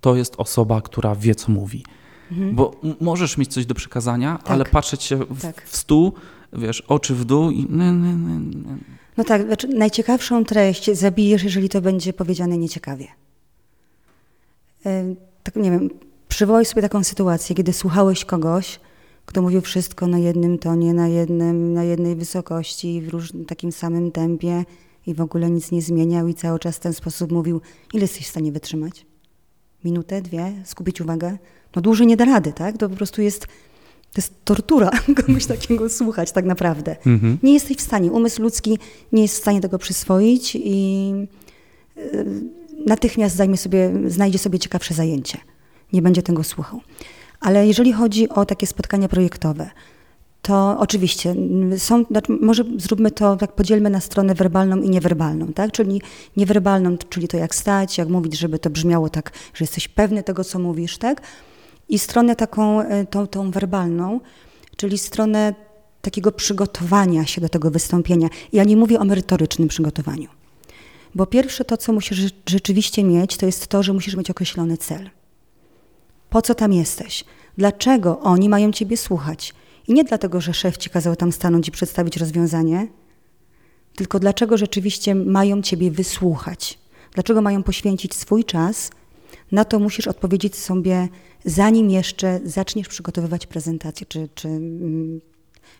[0.00, 1.84] to jest osoba, która wie, co mówi.
[2.32, 2.54] Mhm.
[2.54, 4.50] Bo możesz mieć coś do przekazania, tak.
[4.50, 5.62] ale patrzeć się w, tak.
[5.66, 6.12] w stół,
[6.52, 7.66] wiesz, oczy w dół i...
[9.16, 13.06] No tak, znaczy najciekawszą treść zabijesz, jeżeli to będzie powiedziane nieciekawie.
[15.42, 15.90] Tak, nie wiem,
[16.28, 18.80] przywołaj sobie taką sytuację, kiedy słuchałeś kogoś,
[19.26, 24.12] kto mówił wszystko na jednym tonie, na, jednym, na jednej wysokości, w różnym, takim samym
[24.12, 24.64] tempie
[25.06, 27.60] i w ogóle nic nie zmieniał i cały czas w ten sposób mówił,
[27.92, 29.06] ile jesteś w stanie wytrzymać?
[29.84, 31.38] Minutę, dwie, skupić uwagę?
[31.76, 32.76] No dłużej nie da rady, tak?
[32.76, 33.40] To po prostu jest,
[34.12, 34.90] to jest tortura
[35.26, 36.96] komuś takiego słuchać tak naprawdę.
[37.06, 37.38] Mhm.
[37.42, 38.78] Nie jesteś w stanie, umysł ludzki
[39.12, 41.10] nie jest w stanie tego przyswoić i
[41.96, 42.26] y,
[42.86, 45.38] natychmiast zajmie sobie, znajdzie sobie ciekawsze zajęcie.
[45.92, 46.80] Nie będzie tego słuchał.
[47.40, 49.70] Ale jeżeli chodzi o takie spotkania projektowe,
[50.42, 51.34] to oczywiście
[51.78, 55.72] są, znaczy może zróbmy to, tak podzielmy na stronę werbalną i niewerbalną, tak?
[55.72, 56.02] Czyli
[56.36, 60.44] niewerbalną, czyli to jak stać, jak mówić, żeby to brzmiało tak, że jesteś pewny tego,
[60.44, 61.22] co mówisz, tak?
[61.88, 64.20] I stronę taką, e, tą, tą werbalną,
[64.76, 65.54] czyli stronę
[66.02, 68.28] takiego przygotowania się do tego wystąpienia.
[68.52, 70.28] Ja nie mówię o merytorycznym przygotowaniu.
[71.14, 75.10] Bo pierwsze to, co musisz rzeczywiście mieć, to jest to, że musisz mieć określony cel.
[76.34, 77.24] Po co tam jesteś?
[77.58, 79.54] Dlaczego oni mają ciebie słuchać?
[79.88, 82.88] I nie dlatego, że szef ci kazał tam stanąć i przedstawić rozwiązanie,
[83.96, 86.78] tylko dlaczego rzeczywiście mają ciebie wysłuchać.
[87.12, 88.90] Dlaczego mają poświęcić swój czas?
[89.52, 91.08] Na to musisz odpowiedzieć sobie,
[91.44, 95.20] zanim jeszcze zaczniesz przygotowywać prezentację czy, czy mm,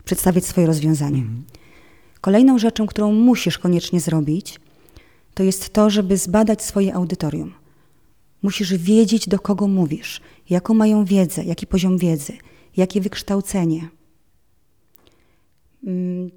[0.05, 1.19] przedstawiać swoje rozwiązanie.
[1.19, 1.45] Mhm.
[2.21, 4.61] Kolejną rzeczą, którą musisz koniecznie zrobić,
[5.35, 7.55] to jest to, żeby zbadać swoje audytorium.
[8.45, 12.33] Musisz wiedzieć, do kogo mówisz, jaką mają wiedzę, jaki poziom wiedzy,
[12.77, 13.89] jakie wykształcenie.
[15.87, 16.31] Mm,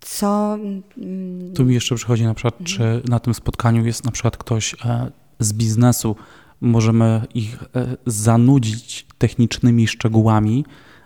[0.00, 0.58] co.
[0.98, 3.02] Mm, tu mi jeszcze przychodzi na przykład, czy mhm.
[3.08, 6.16] na tym spotkaniu jest na przykład ktoś e, z biznesu,
[6.60, 10.64] możemy ich e, zanudzić technicznymi szczegółami.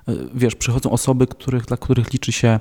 [0.09, 2.61] E, wiesz, przychodzą osoby, których, dla których liczy się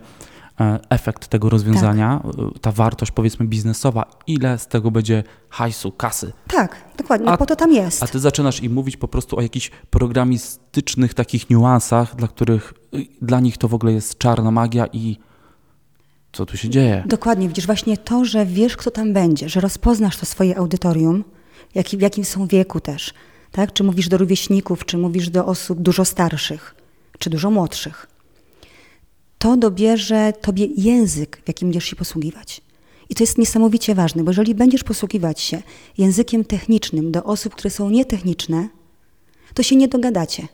[0.90, 2.36] efekt tego rozwiązania, tak.
[2.36, 6.32] E, ta wartość powiedzmy biznesowa, ile z tego będzie hajsu, kasy.
[6.48, 8.04] Tak, dokładnie, a, po to tam jest.
[8.04, 13.06] A ty zaczynasz im mówić po prostu o jakichś programistycznych takich niuansach, dla których y,
[13.22, 15.18] dla nich to w ogóle jest czarna magia i
[16.32, 17.04] co tu się dzieje.
[17.06, 21.24] Dokładnie, widzisz, właśnie to, że wiesz, kto tam będzie, że rozpoznasz to swoje audytorium,
[21.76, 23.14] jak, w jakim są wieku też,
[23.52, 23.74] tak?
[23.74, 26.76] Czy mówisz do rówieśników, czy mówisz do osób dużo starszych,
[27.20, 28.09] czy dużo młodszych
[29.40, 32.62] to dobierze tobie język, w jakim będziesz się posługiwać.
[33.10, 35.62] I to jest niesamowicie ważne, bo jeżeli będziesz posługiwać się
[35.98, 38.70] językiem technicznym do osób, które są nietechniczne,
[39.54, 40.48] to się nie dogadacie.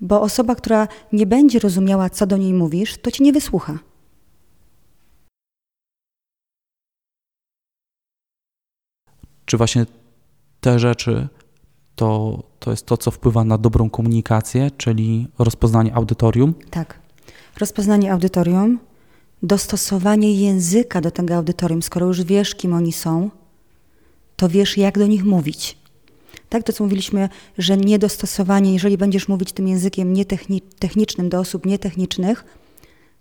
[0.00, 3.78] Bo osoba, która nie będzie rozumiała, co do niej mówisz, to ci nie wysłucha.
[9.46, 9.86] Czy właśnie
[10.60, 11.28] te rzeczy
[11.96, 16.54] to, to jest to, co wpływa na dobrą komunikację, czyli rozpoznanie audytorium.
[16.70, 16.98] Tak.
[17.58, 18.78] Rozpoznanie audytorium,
[19.42, 21.82] dostosowanie języka do tego audytorium.
[21.82, 23.30] Skoro już wiesz, kim oni są,
[24.36, 25.78] to wiesz, jak do nich mówić.
[26.48, 27.28] Tak, to co mówiliśmy,
[27.58, 30.12] że niedostosowanie, jeżeli będziesz mówić tym językiem
[30.48, 32.44] nietechnicznym do osób nietechnicznych,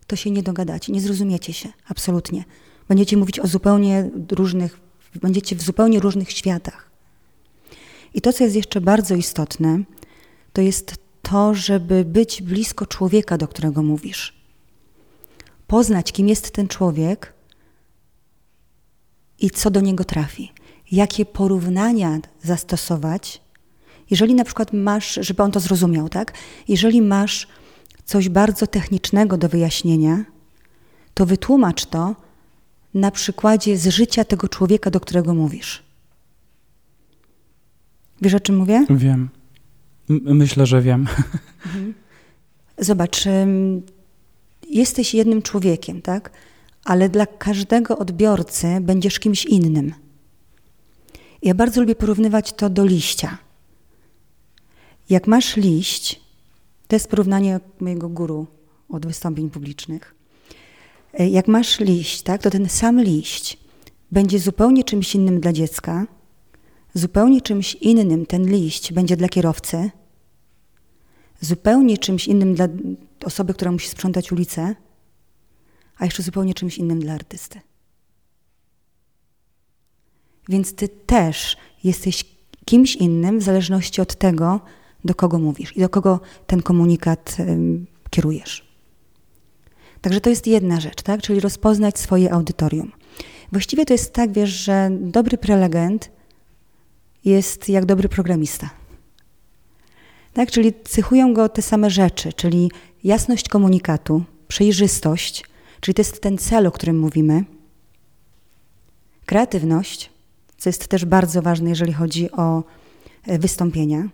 [0.07, 2.43] to się nie dogadacie, nie zrozumiecie się, absolutnie.
[2.87, 4.79] Będziecie mówić o zupełnie różnych,
[5.21, 6.92] będziecie w zupełnie różnych światach.
[8.13, 9.83] I to, co jest jeszcze bardzo istotne,
[10.53, 14.33] to jest to, żeby być blisko człowieka, do którego mówisz.
[15.67, 17.33] Poznać, kim jest ten człowiek
[19.39, 20.51] i co do niego trafi.
[20.91, 23.41] Jakie porównania zastosować,
[24.09, 26.33] jeżeli na przykład masz, żeby on to zrozumiał, tak?
[26.67, 27.47] Jeżeli masz
[28.05, 30.25] coś bardzo technicznego do wyjaśnienia,
[31.13, 32.15] to wytłumacz to
[32.93, 35.83] na przykładzie z życia tego człowieka, do którego mówisz.
[38.23, 38.85] Wiesz, o czym mówię?
[38.89, 39.29] Wiem.
[40.09, 41.07] myślę, że wiem.
[41.65, 41.93] Mhm.
[42.77, 43.23] Zobacz,
[44.69, 46.31] jesteś jednym człowiekiem, tak?
[46.85, 49.93] Ale dla każdego odbiorcy będziesz kimś innym.
[51.41, 53.37] Ja bardzo lubię porównywać to do liścia.
[55.09, 56.21] Jak masz liść,
[56.87, 58.47] to jest porównanie mojego guru
[58.89, 60.15] od wystąpień publicznych.
[61.13, 63.57] E, jak masz liść, tak, to ten sam liść
[64.11, 66.05] będzie zupełnie czymś innym dla dziecka,
[66.93, 69.91] zupełnie czymś innym ten liść będzie dla kierowcy,
[71.41, 72.67] zupełnie czymś innym dla
[73.25, 74.75] osoby, która musi sprzątać ulicę,
[75.97, 77.59] a jeszcze zupełnie czymś innym dla artysty.
[80.49, 82.25] Więc ty też jesteś
[82.65, 84.59] kimś innym w zależności od tego,
[85.05, 87.37] do kogo mówisz i do kogo ten komunikat
[88.09, 88.73] kierujesz.
[90.01, 91.21] Także to jest jedna rzecz, tak?
[91.21, 92.91] czyli rozpoznać swoje audytorium.
[93.51, 96.11] Właściwie to jest tak, wiesz, że dobry prelegent
[97.25, 98.69] jest jak dobry programista.
[100.33, 100.51] Tak?
[100.51, 102.71] Czyli cechują go te same rzeczy, czyli
[103.03, 105.45] jasność komunikatu, przejrzystość,
[105.79, 107.45] czyli to jest ten cel, o którym mówimy,
[109.25, 110.09] kreatywność,
[110.57, 112.63] co jest też bardzo ważne, jeżeli chodzi o
[113.23, 114.09] e, wystąpienia,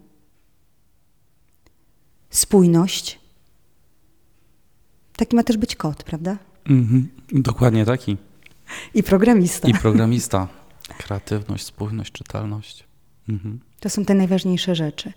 [2.30, 3.20] spójność.
[5.16, 6.38] Taki ma też być kot, prawda?
[6.66, 8.18] Mhm, dokładnie taki.
[8.94, 9.68] I programista.
[9.68, 10.48] I programista.
[10.98, 12.89] Kreatywność, spójność, czytelność.
[13.30, 13.60] Mhm.
[13.80, 15.14] To są te najważniejsze rzeczy.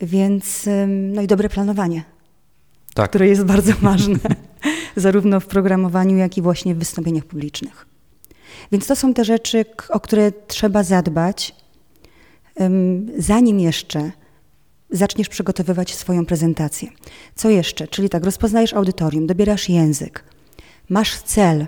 [0.00, 2.04] Więc, no i dobre planowanie,
[2.94, 3.08] tak.
[3.10, 4.18] które jest bardzo ważne,
[4.96, 7.86] zarówno w programowaniu, jak i właśnie w wystąpieniach publicznych.
[8.72, 11.54] Więc to są te rzeczy, o które trzeba zadbać,
[13.18, 14.12] zanim jeszcze
[14.90, 16.88] zaczniesz przygotowywać swoją prezentację.
[17.34, 17.88] Co jeszcze?
[17.88, 20.24] Czyli tak, rozpoznajesz audytorium, dobierasz język,
[20.88, 21.66] masz cel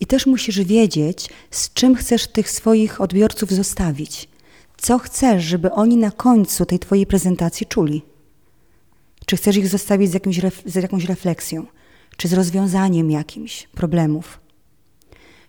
[0.00, 4.28] i też musisz wiedzieć, z czym chcesz tych swoich odbiorców zostawić.
[4.76, 8.02] Co chcesz, żeby oni na końcu tej Twojej prezentacji czuli?
[9.26, 11.66] Czy chcesz ich zostawić z, jakimś, z jakąś refleksją,
[12.16, 14.40] czy z rozwiązaniem jakimś problemów?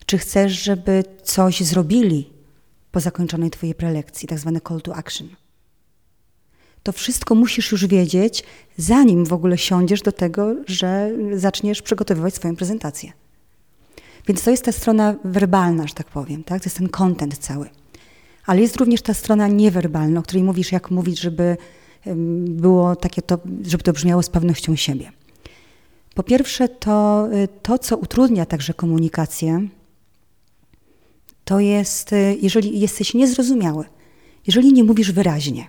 [0.05, 2.29] Czy chcesz, żeby coś zrobili
[2.91, 5.27] po zakończonej Twojej prelekcji, tak zwane call to action?
[6.83, 8.43] To wszystko musisz już wiedzieć,
[8.77, 13.11] zanim w ogóle siądziesz do tego, że zaczniesz przygotowywać swoją prezentację.
[14.27, 16.61] Więc to jest ta strona werbalna, że tak powiem, tak?
[16.61, 17.69] to jest ten content cały.
[18.47, 21.57] Ale jest również ta strona niewerbalna, o której mówisz, jak mówić, żeby
[22.39, 25.12] było takie to, żeby to brzmiało z pewnością siebie.
[26.15, 29.67] Po pierwsze, to, y, to co utrudnia także komunikację,
[31.45, 33.86] to jest, y, jeżeli jesteś niezrozumiały,
[34.47, 35.67] jeżeli nie mówisz wyraźnie.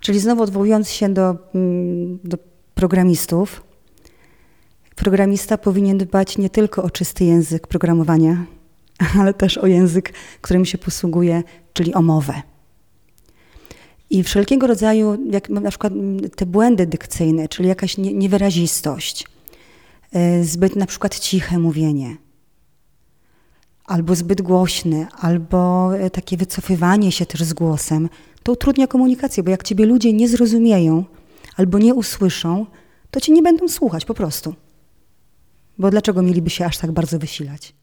[0.00, 2.38] Czyli znowu odwołując się do, mm, do
[2.74, 3.62] programistów,
[4.96, 8.46] programista powinien dbać nie tylko o czysty język programowania,
[9.20, 12.42] ale też o język, którym się posługuje, czyli o mowę.
[14.10, 15.92] I wszelkiego rodzaju, jak na przykład
[16.36, 19.26] te błędy dykcyjne, czyli jakaś niewyrazistość,
[20.12, 22.16] e, zbyt na przykład ciche mówienie,
[23.84, 28.08] albo zbyt głośne, albo e, takie wycofywanie się też z głosem,
[28.42, 31.04] to utrudnia komunikację, bo jak ciebie ludzie nie zrozumieją
[31.56, 32.66] albo nie usłyszą,
[33.10, 34.54] to ci nie będą słuchać po prostu.
[35.78, 37.77] Bo dlaczego mieliby się aż tak bardzo wysilać?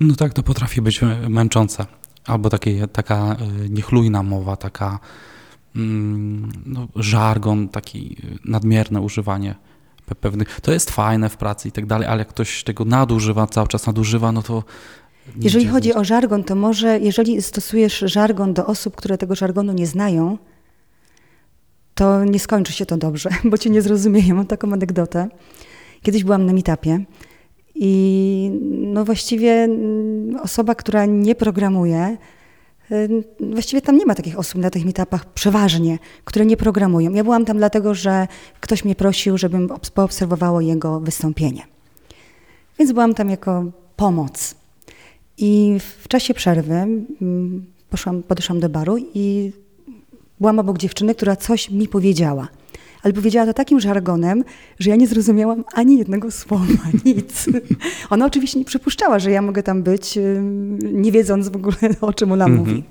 [0.00, 1.86] No tak, to potrafi być męczące.
[2.26, 4.98] Albo takie, taka e, niechlujna mowa, taka
[5.76, 9.54] mm, no, żargon, taki nadmierne używanie
[10.14, 10.60] pewnych.
[10.60, 13.86] To jest fajne w pracy i tak dalej, ale jak ktoś tego nadużywa, cały czas
[13.86, 14.64] nadużywa, no to.
[15.40, 19.86] Jeżeli chodzi o żargon, to może, jeżeli stosujesz żargon do osób, które tego żargonu nie
[19.86, 20.38] znają,
[21.94, 24.34] to nie skończy się to dobrze, bo cię nie zrozumieją.
[24.34, 25.28] Mam taką anegdotę.
[26.02, 27.04] Kiedyś byłam na meetupie
[27.78, 32.16] i no właściwie mm, osoba, która nie programuje,
[32.90, 37.12] y, Właściwie tam nie ma takich osób na tych meetupach przeważnie, które nie programują.
[37.12, 38.28] Ja byłam tam dlatego, że
[38.60, 41.62] ktoś mnie prosił, żebym poobserwowało jego wystąpienie.
[42.78, 43.64] Więc byłam tam jako
[43.96, 44.54] pomoc.
[45.38, 49.52] I w czasie przerwy mm, poszłam, podeszłam do baru i
[50.40, 52.48] byłam obok dziewczyny, która coś mi powiedziała
[53.02, 54.44] ale powiedziała to takim żargonem,
[54.78, 56.64] że ja nie zrozumiałam ani jednego słowa,
[57.04, 57.46] nic.
[58.10, 60.18] Ona oczywiście nie przypuszczała, że ja mogę tam być,
[60.82, 62.60] nie wiedząc w ogóle o czym ona mhm.
[62.66, 62.84] mówi.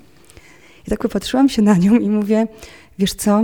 [0.86, 2.46] I tak popatrzyłam się na nią i mówię,
[2.98, 3.42] wiesz co,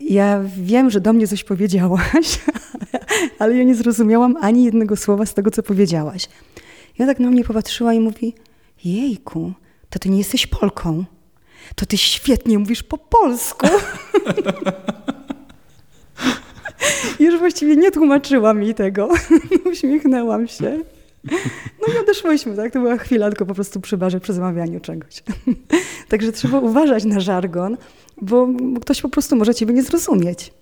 [0.00, 2.40] ja wiem, że do mnie coś powiedziałaś,
[3.38, 6.28] ale ja nie zrozumiałam ani jednego słowa z tego, co powiedziałaś.
[6.98, 8.34] I ona tak na mnie popatrzyła i mówi,
[8.84, 9.52] jejku,
[9.90, 11.04] to ty nie jesteś Polką.
[11.74, 13.66] To ty świetnie mówisz po polsku.
[17.20, 19.08] Już właściwie nie tłumaczyła mi tego.
[19.72, 20.82] Uśmiechnęłam się.
[21.80, 22.72] No i odeszłyśmy, tak?
[22.72, 25.22] To była chwila tylko po prostu przy barze, przy zamawianiu czegoś.
[26.08, 27.76] Także trzeba uważać na żargon,
[28.22, 28.48] bo
[28.80, 30.52] ktoś po prostu może ciebie nie zrozumieć.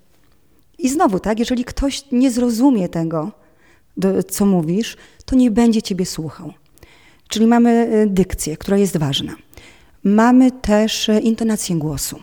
[0.78, 3.33] I znowu, tak, jeżeli ktoś nie zrozumie tego,
[4.28, 6.52] co mówisz, to nie będzie ciebie słuchał.
[7.28, 9.33] Czyli mamy e, dykcję, która jest ważna.
[10.04, 12.18] Mamy też e, intonację głosu.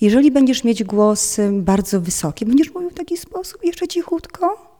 [0.00, 4.76] Jeżeli będziesz mieć głos e, bardzo wysoki, będziesz mówił w taki sposób, jeszcze cichutko,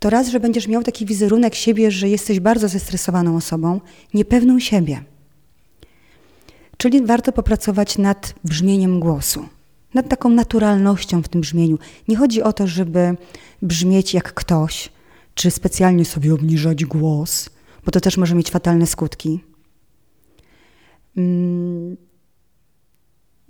[0.00, 3.80] to raz, że będziesz miał taki wizerunek siebie, że jesteś bardzo zestresowaną osobą,
[4.14, 5.04] niepewną siebie.
[6.76, 9.48] Czyli warto popracować nad brzmieniem głosu,
[9.94, 11.78] nad taką naturalnością w tym brzmieniu.
[12.08, 13.16] Nie chodzi o to, żeby
[13.62, 14.88] brzmieć jak ktoś,
[15.34, 17.50] czy specjalnie sobie obniżać głos,
[17.84, 19.40] bo to też może mieć fatalne skutki.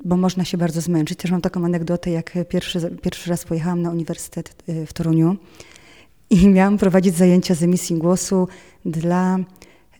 [0.05, 1.19] Bo można się bardzo zmęczyć.
[1.19, 5.37] Też mam taką anegdotę, jak pierwszy, pierwszy raz pojechałam na Uniwersytet y, w Toruniu
[6.31, 8.49] i miałam prowadzić zajęcia z emisji głosu
[8.85, 9.38] dla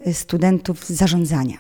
[0.07, 1.59] y, studentów zarządzania.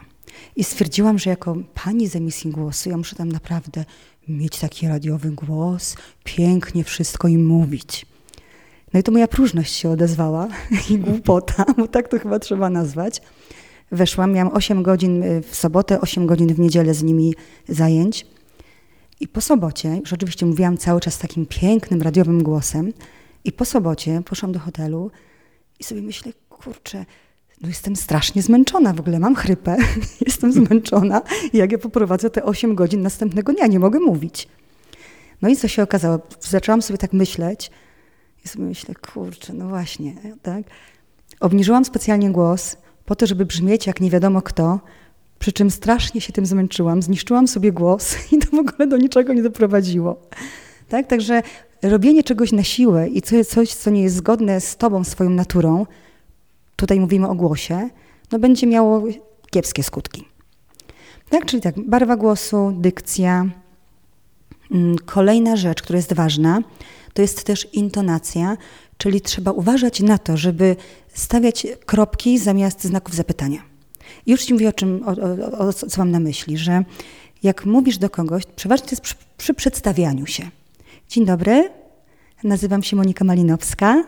[0.56, 3.84] I stwierdziłam, że jako pani z emisji głosu, ja muszę tam naprawdę
[4.28, 8.06] mieć taki radiowy głos, pięknie wszystko im mówić.
[8.94, 10.48] No i to moja próżność się odezwała
[10.90, 13.22] i głupota, bo tak to chyba trzeba nazwać.
[13.92, 17.34] Weszłam, miałam 8 godzin y, w sobotę, 8 godzin w niedzielę z nimi
[17.68, 18.26] zajęć.
[19.20, 22.92] I po sobocie, już oczywiście mówiłam cały czas takim pięknym, radiowym głosem,
[23.44, 25.10] i po sobocie poszłam do hotelu
[25.80, 27.04] i sobie myślę, kurczę,
[27.60, 29.76] no jestem strasznie zmęczona w ogóle, mam chrypę,
[30.26, 34.48] jestem zmęczona jak ja poprowadzę te 8 godzin następnego dnia, nie mogę mówić.
[35.42, 36.18] No i co się okazało?
[36.40, 37.70] Zaczęłam sobie tak myśleć
[38.44, 40.62] i sobie myślę, kurczę, no właśnie, tak?
[41.40, 44.80] Obniżyłam specjalnie głos po to, żeby brzmieć jak nie wiadomo kto,
[45.38, 49.32] przy czym strasznie się tym zmęczyłam, zniszczyłam sobie głos i to w ogóle do niczego
[49.32, 50.20] nie doprowadziło.
[50.88, 51.06] Tak?
[51.06, 51.42] Także
[51.82, 55.86] robienie czegoś na siłę i coś, co nie jest zgodne z tobą, swoją naturą,
[56.76, 57.88] tutaj mówimy o głosie,
[58.32, 59.02] no będzie miało
[59.50, 60.28] kiepskie skutki.
[61.30, 63.46] Tak, czyli tak, barwa głosu, dykcja.
[64.70, 66.60] Mm, kolejna rzecz, która jest ważna,
[67.14, 68.56] to jest też intonacja,
[69.02, 70.76] czyli trzeba uważać na to, żeby
[71.14, 73.62] stawiać kropki zamiast znaków zapytania.
[74.26, 76.84] Już Ci mówię o czym, o, o, o, co mam na myśli, że
[77.42, 80.48] jak mówisz do kogoś, przeważnie to jest przy, przy przedstawianiu się.
[81.08, 81.70] Dzień dobry,
[82.44, 84.04] nazywam się Monika Malinowska.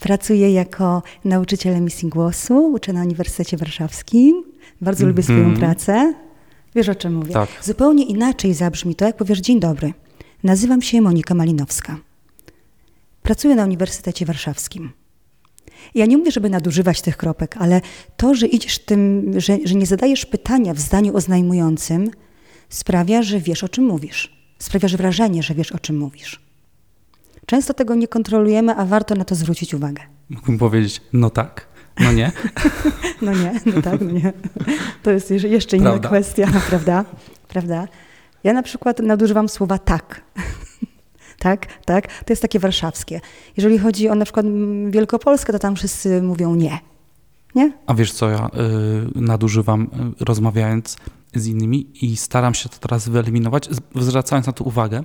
[0.00, 4.44] Pracuję jako nauczyciel emisji głosu, uczę na Uniwersytecie Warszawskim.
[4.80, 5.16] Bardzo mm -hmm.
[5.16, 5.58] lubię swoją mhm.
[5.58, 6.14] pracę.
[6.74, 7.32] Wiesz o czym mówię?
[7.32, 7.48] Tak.
[7.62, 9.92] Zupełnie inaczej zabrzmi to, jak powiesz dzień dobry.
[10.44, 12.07] Nazywam się Monika Malinowska.
[13.28, 14.92] Pracuję na Uniwersytecie Warszawskim.
[15.94, 17.80] Ja nie mówię, żeby nadużywać tych kropek, ale
[18.16, 22.10] to, że idziesz tym, że, że nie zadajesz pytania w zdaniu oznajmującym,
[22.68, 24.38] sprawia, że wiesz, o czym mówisz.
[24.58, 26.40] Sprawiasz wrażenie, że wiesz, o czym mówisz.
[27.46, 30.02] Często tego nie kontrolujemy, a warto na to zwrócić uwagę.
[30.30, 31.66] Mógłbym powiedzieć, no tak,
[32.00, 32.32] no nie.
[33.22, 34.32] no nie, no tak, no nie.
[35.02, 36.08] To jest jeszcze inna prawda.
[36.08, 37.04] kwestia, prawda?
[37.48, 37.88] prawda?
[38.44, 40.22] Ja na przykład nadużywam słowa tak.
[41.38, 42.06] Tak, tak.
[42.24, 43.20] To jest takie warszawskie.
[43.56, 44.46] Jeżeli chodzi o na przykład
[44.90, 46.78] Wielkopolskę, to tam wszyscy mówią nie.
[47.54, 47.72] Nie?
[47.86, 49.82] A wiesz co ja y, nadużywam
[50.20, 50.96] y, rozmawiając
[51.34, 55.02] z innymi i staram się to teraz wyeliminować, zwracając na to uwagę,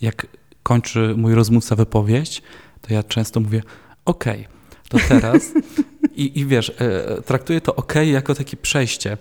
[0.00, 0.26] jak
[0.62, 2.42] kończy mój rozmówca wypowiedź,
[2.80, 3.62] to ja często mówię
[4.04, 4.24] OK,
[4.88, 5.52] to teraz
[6.16, 9.16] i, i wiesz, y, traktuję to OK jako takie przejście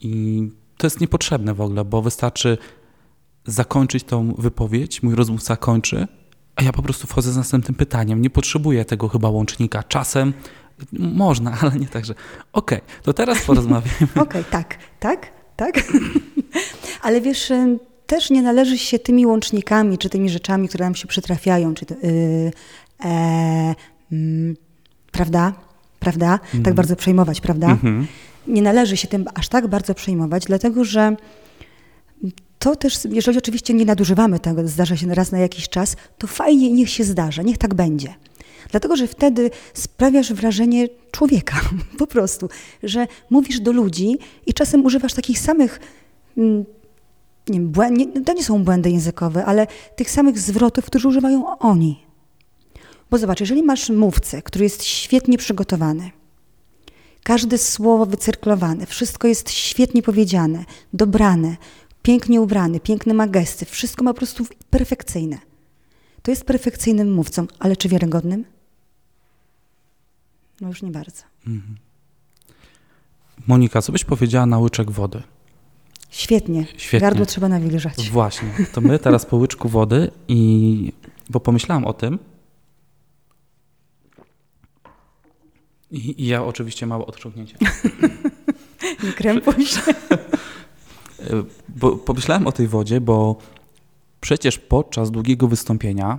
[0.00, 0.42] i
[0.76, 2.58] to jest niepotrzebne w ogóle, bo wystarczy
[3.46, 6.06] zakończyć tą wypowiedź, mój rozmówca kończy,
[6.56, 8.22] a ja po prostu wchodzę z następnym pytaniem.
[8.22, 9.82] Nie potrzebuję tego chyba łącznika.
[9.82, 10.32] Czasem
[10.92, 12.14] można, ale nie tak, że
[12.52, 14.08] okej, okay, to teraz porozmawiamy.
[14.10, 15.82] Okej, okay, tak, tak, tak.
[17.04, 17.52] ale wiesz,
[18.06, 21.94] też nie należy się tymi łącznikami, czy tymi rzeczami, które nam się przytrafiają, czy to,
[21.94, 22.52] yy,
[23.04, 23.74] e,
[24.12, 24.56] mm,
[25.12, 25.52] prawda?
[26.00, 26.26] Prawda?
[26.26, 26.40] Mm.
[26.40, 26.76] Tak mhm.
[26.76, 27.66] bardzo przejmować, prawda?
[27.66, 28.06] Mm -hmm.
[28.46, 31.16] Nie należy się tym aż tak bardzo przejmować, dlatego że
[32.60, 36.72] to też, jeżeli oczywiście nie nadużywamy tego, zdarza się raz na jakiś czas, to fajnie,
[36.72, 38.14] niech się zdarza, niech tak będzie.
[38.70, 41.60] Dlatego, że wtedy sprawiasz wrażenie człowieka,
[41.98, 42.48] po prostu,
[42.82, 45.80] że mówisz do ludzi i czasem używasz takich samych,
[46.36, 46.64] mm,
[47.48, 52.06] nie, nie, to nie są błędy językowe, ale tych samych zwrotów, które używają oni.
[53.10, 56.10] Bo zobacz, jeżeli masz mówcę, który jest świetnie przygotowany,
[57.22, 61.56] każde słowo wycyrklowane, wszystko jest świetnie powiedziane, dobrane,
[62.02, 65.38] pięknie ubrany, piękne ma gesty, wszystko ma po prostu perfekcyjne.
[66.22, 68.44] To jest perfekcyjnym mówcą, ale czy wiarygodnym?
[70.60, 71.22] No już nie bardzo.
[71.46, 71.76] Mhm.
[73.46, 75.22] Monika, co byś powiedziała na łyczek wody?
[76.10, 76.66] Świetnie.
[76.76, 77.00] Świetnie.
[77.08, 78.10] Gardło trzeba nawilżać.
[78.10, 78.48] Właśnie.
[78.72, 80.92] To my teraz po łyczku wody i
[81.30, 82.18] bo pomyślałam o tym,
[85.90, 87.56] I, i ja oczywiście małe odciągnięcie.
[89.04, 89.80] Nie krępuj się.
[91.68, 93.36] bo pomyślałem o tej wodzie, bo
[94.20, 96.18] przecież podczas długiego wystąpienia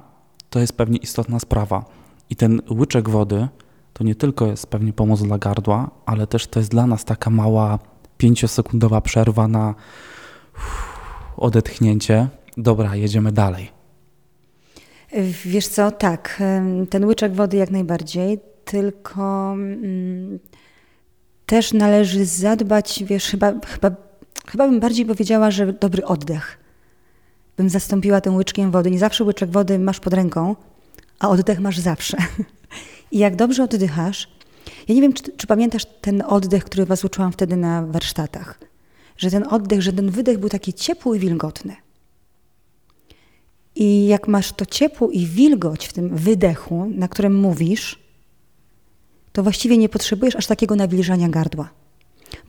[0.49, 1.86] to jest pewnie istotna sprawa.
[2.30, 3.47] I ten łyczek wody
[3.93, 7.30] to nie tylko jest pewnie pomoc dla gardła, ale też to jest dla nas taka
[7.30, 7.80] mała
[8.18, 9.76] pięciosekundowa przerwa na
[11.38, 12.28] odetchnięcie.
[12.58, 13.72] Dobra, jedziemy dalej.
[15.45, 16.43] Wiesz co, tak,
[16.89, 20.39] ten łyczek wody jak najbardziej, tylko mm,
[21.45, 23.91] też należy zadbać, wiesz, chyba, chyba,
[24.52, 26.58] chyba bym bardziej powiedziała, że dobry oddech.
[27.58, 28.91] Bym zastąpiła tym łyczkiem wody.
[28.91, 30.56] Nie zawsze łyczek wody masz pod ręką,
[31.20, 32.18] a oddech masz zawsze.
[33.12, 34.28] I jak dobrze oddychasz,
[34.88, 38.60] ja nie wiem, czy, czy, pamiętasz ten oddech, który was uczyłam wtedy na warsztatach,
[39.18, 41.76] że ten oddech, że ten wydech był taki ciepły i wilgotny.
[43.76, 47.99] I jak masz to ciepło i wilgoć w tym wydechu, na którym mówisz,
[49.32, 51.81] to właściwie nie potrzebujesz aż takiego nawilżania gardła.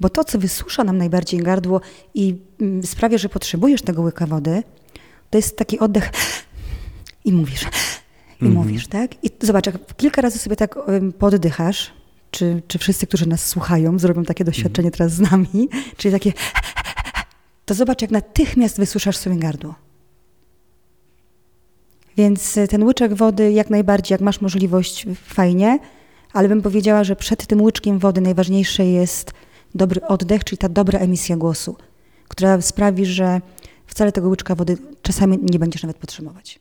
[0.01, 1.81] Bo to, co wysusza nam najbardziej gardło
[2.15, 4.63] i mm, sprawia, że potrzebujesz tego łyka wody,
[5.31, 6.11] to jest taki oddech
[7.25, 8.55] i mówisz, i mhm.
[8.55, 9.25] mówisz, tak?
[9.25, 10.79] I zobacz, jak kilka razy sobie tak
[11.19, 11.93] poddychasz,
[12.31, 14.99] czy, czy wszyscy, którzy nas słuchają, zrobią takie doświadczenie mhm.
[14.99, 16.33] teraz z nami, czyli takie,
[17.65, 19.75] to zobacz, jak natychmiast wysuszasz sobie gardło.
[22.17, 25.79] Więc e, ten łyczek wody jak najbardziej, jak masz możliwość, fajnie,
[26.33, 29.33] ale bym powiedziała, że przed tym łyczkiem wody najważniejsze jest
[29.75, 31.77] dobry oddech, czyli ta dobra emisja głosu,
[32.29, 33.41] która sprawi, że
[33.87, 36.61] wcale tego łyczka wody czasami nie będziesz nawet potrzebować.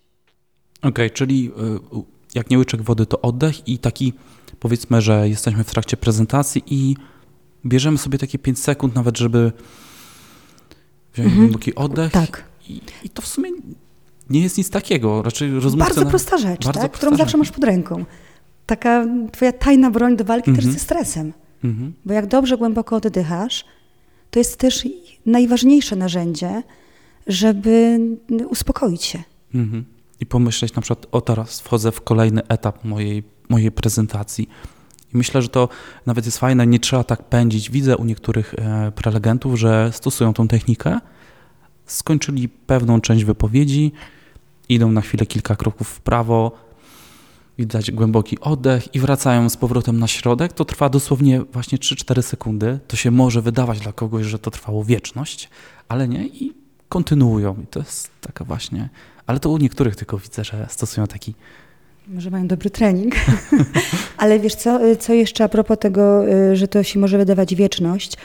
[0.77, 1.51] Okej, okay, czyli
[1.93, 2.01] e,
[2.35, 4.13] jak nie łyczek wody, to oddech i taki
[4.59, 6.95] powiedzmy, że jesteśmy w trakcie prezentacji i
[7.65, 9.51] bierzemy sobie takie 5 sekund nawet, żeby
[11.13, 11.37] wziąć mhm.
[11.37, 12.11] głęboki oddech.
[12.11, 12.43] Tak.
[12.69, 13.51] I, I, to w sumie
[14.29, 15.21] nie jest nic takiego.
[15.21, 16.91] Raczej rozmówca Bardzo prosta rzecz, bardzo tak?
[16.91, 17.19] którą rzecz.
[17.19, 18.05] zawsze masz pod ręką.
[18.65, 20.65] Taka twoja tajna broń do walki mhm.
[20.65, 21.33] też ze stresem.
[21.63, 21.93] Mhm.
[22.05, 23.65] Bo jak dobrze głęboko oddychasz,
[24.31, 24.87] to jest też
[25.25, 26.63] najważniejsze narzędzie,
[27.27, 27.99] żeby
[28.49, 29.23] uspokoić się.
[29.53, 29.85] Mhm.
[30.19, 34.49] I pomyśleć na przykład, o teraz wchodzę w kolejny etap mojej, mojej prezentacji.
[35.13, 35.69] I myślę, że to
[36.05, 37.71] nawet jest fajne, nie trzeba tak pędzić.
[37.71, 40.99] Widzę u niektórych e, prelegentów, że stosują tą technikę,
[41.85, 43.91] skończyli pewną część wypowiedzi,
[44.69, 46.51] idą na chwilę kilka kroków w prawo,
[47.57, 50.53] widać głęboki oddech i wracają z powrotem na środek.
[50.53, 52.79] To trwa dosłownie właśnie 3-4 sekundy.
[52.87, 55.49] To się może wydawać dla kogoś, że to trwało wieczność,
[55.87, 56.53] ale nie i
[56.89, 57.55] kontynuują.
[57.63, 58.89] I to jest taka właśnie.
[59.27, 61.33] Ale to u niektórych tylko widzę, że stosują taki.
[62.07, 63.15] Może mają dobry trening.
[64.17, 68.17] ale wiesz co, co jeszcze a propos tego, y, że to się może wydawać wieczność,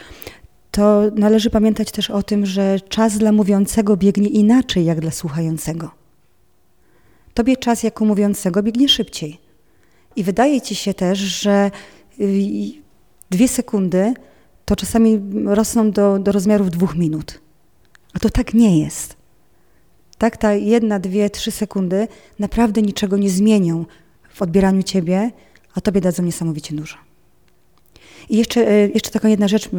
[0.71, 5.91] to należy pamiętać też o tym, że czas dla mówiącego biegnie inaczej jak dla słuchającego.
[7.37, 9.37] Tobie czas jako mówiącego biegnie szybciej.
[10.15, 11.71] I wydaje ci się też, że
[12.19, 12.71] y,
[13.29, 14.13] dwie sekundy
[14.65, 17.41] to czasami rosną do, do rozmiarów dwóch minut.
[18.13, 19.15] A to tak nie jest.
[20.17, 22.07] Tak, ta jedna, dwie, trzy sekundy
[22.39, 23.85] naprawdę niczego nie zmienią
[24.29, 25.31] w odbieraniu ciebie,
[25.73, 26.97] a tobie dadzą niesamowicie dużo.
[28.29, 29.69] I jeszcze, e, jeszcze taka jedna rzecz, e,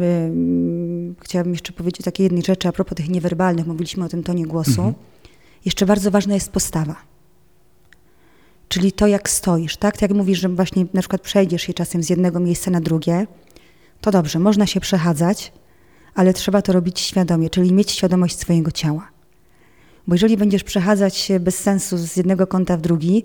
[1.21, 4.45] chciałabym jeszcze powiedzieć o takiej jednej rzeczy a propos tych niewerbalnych, mówiliśmy o tym tonie
[4.45, 4.81] głosu.
[4.81, 4.93] Mhm.
[5.65, 7.09] Jeszcze bardzo ważna jest postawa.
[8.69, 9.93] Czyli to, jak stoisz, tak?
[9.93, 13.27] Tak jak mówisz, że właśnie na przykład przejdziesz się czasem z jednego miejsca na drugie,
[14.01, 15.51] to dobrze, można się przechadzać,
[16.15, 19.07] ale trzeba to robić świadomie, czyli mieć świadomość swojego ciała.
[20.07, 23.23] Bo jeżeli będziesz przechadzać się bez sensu z jednego kąta w drugi,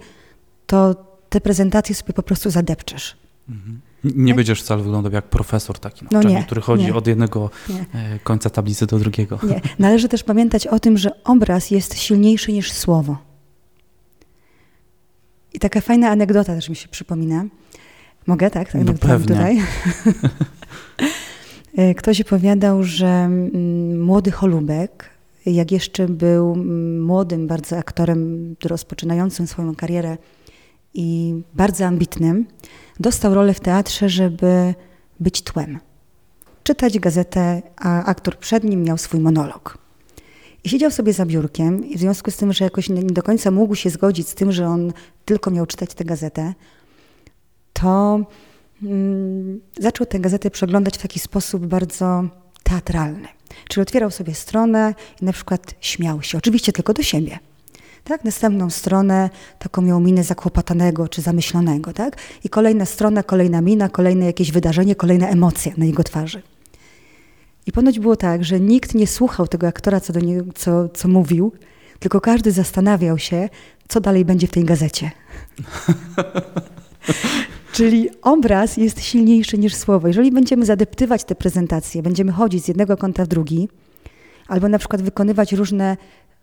[0.67, 0.95] to
[1.29, 3.17] te prezentacje sobie po prostu zadepczesz.
[3.49, 3.81] Mhm.
[4.05, 4.37] Nie tak?
[4.37, 8.01] będziesz wcale wyglądał jak profesor taki no nie, który chodzi nie, od jednego nie.
[8.01, 9.39] E, końca tablicy do drugiego.
[9.43, 9.61] Nie.
[9.79, 13.34] Należy też pamiętać o tym, że obraz jest silniejszy niż słowo.
[15.55, 17.45] I taka fajna anegdota też mi się przypomina.
[18.27, 18.75] Mogę, tak?
[18.75, 19.27] No pewnie.
[19.27, 19.61] tutaj.
[21.77, 25.11] E, ktoś opowiadał, że mm, młody Holubek,
[25.47, 30.17] jak jeszcze był mm, młodym bardzo aktorem, rozpoczynającym swoją karierę
[30.95, 32.47] i bardzo ambitnym,
[33.01, 34.75] dostał rolę w teatrze, żeby
[35.21, 35.79] być tłem.
[36.63, 39.79] Czytać gazetę, a aktor przed nim miał swój monolog.
[40.65, 43.51] I siedział sobie za biurkiem i w związku z tym, że jakoś nie do końca
[43.51, 44.93] mógł się zgodzić z tym, że on
[45.25, 46.55] tylko miał czytać tę gazetę,
[47.73, 48.21] to
[48.83, 52.25] mm, zaczął tę gazetę przeglądać w taki sposób bardzo
[52.63, 53.29] teatralny.
[53.69, 57.39] Czyli otwierał sobie stronę i na przykład śmiał się, oczywiście tylko do siebie.
[58.05, 58.25] Tak?
[58.25, 61.93] Następną stronę taką miał minę zakłopotanego czy zamyślonego.
[61.93, 62.17] Tak?
[62.45, 66.43] I kolejna strona, kolejna mina, kolejne jakieś wydarzenie, kolejna emocja na jego twarzy.
[67.67, 71.09] I ponoć było tak, że nikt nie słuchał tego aktora, co, do niego, co, co
[71.09, 71.53] mówił,
[71.99, 73.49] tylko każdy zastanawiał się,
[73.89, 75.11] co dalej będzie w tej gazecie.
[77.73, 80.09] Czyli obraz jest silniejszy niż słowo.
[80.09, 83.69] Jeżeli będziemy zadeptywać te prezentacje, będziemy chodzić z jednego kąta w drugi,
[84.49, 85.97] albo na przykład wykonywać różne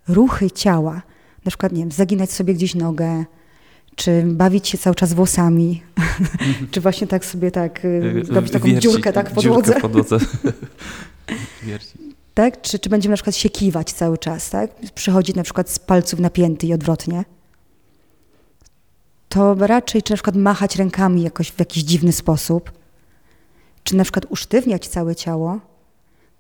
[0.07, 1.01] ruchy ciała,
[1.45, 3.26] na przykład, nie wiem, zaginać sobie gdzieś nogę,
[3.95, 5.84] czy bawić się cały czas włosami,
[6.72, 9.74] czy właśnie tak sobie tak y, robić taką Wierci, dziurkę tak w podłodze.
[9.74, 10.17] Dziurkę w podłodze.
[12.34, 12.61] tak?
[12.61, 14.71] Czy, czy będziemy na przykład się kiwać cały czas, tak?
[14.95, 17.25] Przychodzić na przykład z palców napięty i odwrotnie.
[19.29, 22.71] To raczej, czy na przykład machać rękami jakoś w jakiś dziwny sposób,
[23.84, 25.59] czy na przykład usztywniać całe ciało,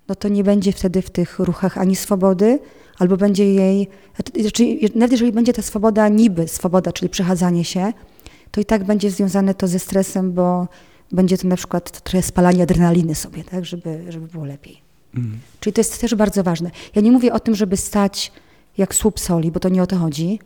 [0.07, 2.59] no to nie będzie wtedy w tych ruchach ani swobody,
[2.99, 3.87] albo będzie jej,
[4.39, 4.63] znaczy,
[4.95, 7.93] nawet jeżeli będzie ta swoboda niby swoboda, czyli przechadzanie się,
[8.51, 10.67] to i tak będzie związane to ze stresem, bo
[11.11, 14.81] będzie to na przykład trochę spalanie adrenaliny sobie, tak, żeby, żeby było lepiej.
[15.15, 15.39] Mhm.
[15.59, 16.71] Czyli to jest też bardzo ważne.
[16.95, 18.31] Ja nie mówię o tym, żeby stać
[18.77, 20.39] jak słup soli, bo to nie o to chodzi,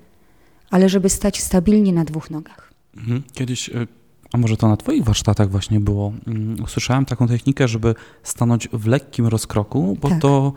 [0.72, 2.74] ale żeby stać stabilnie na dwóch nogach.
[2.98, 3.24] Mhm.
[3.34, 3.88] Kiedyś e,
[4.36, 6.14] a może to na Twoich warsztatach właśnie było?
[6.28, 10.22] Mm, usłyszałem taką technikę, żeby stanąć w lekkim rozkroku, bo tak.
[10.22, 10.54] to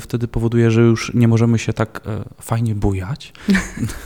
[0.00, 3.32] wtedy powoduje, że już nie możemy się tak e, fajnie bujać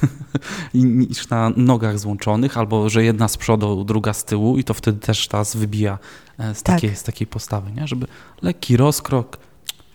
[0.75, 5.01] niż na nogach złączonych, albo że jedna z przodu, druga z tyłu i to wtedy
[5.01, 5.99] też nas wybija
[6.39, 6.77] e, z, tak.
[6.77, 7.87] takiej, z takiej postawy, nie?
[7.87, 8.07] żeby
[8.43, 9.39] lekki rozkrok,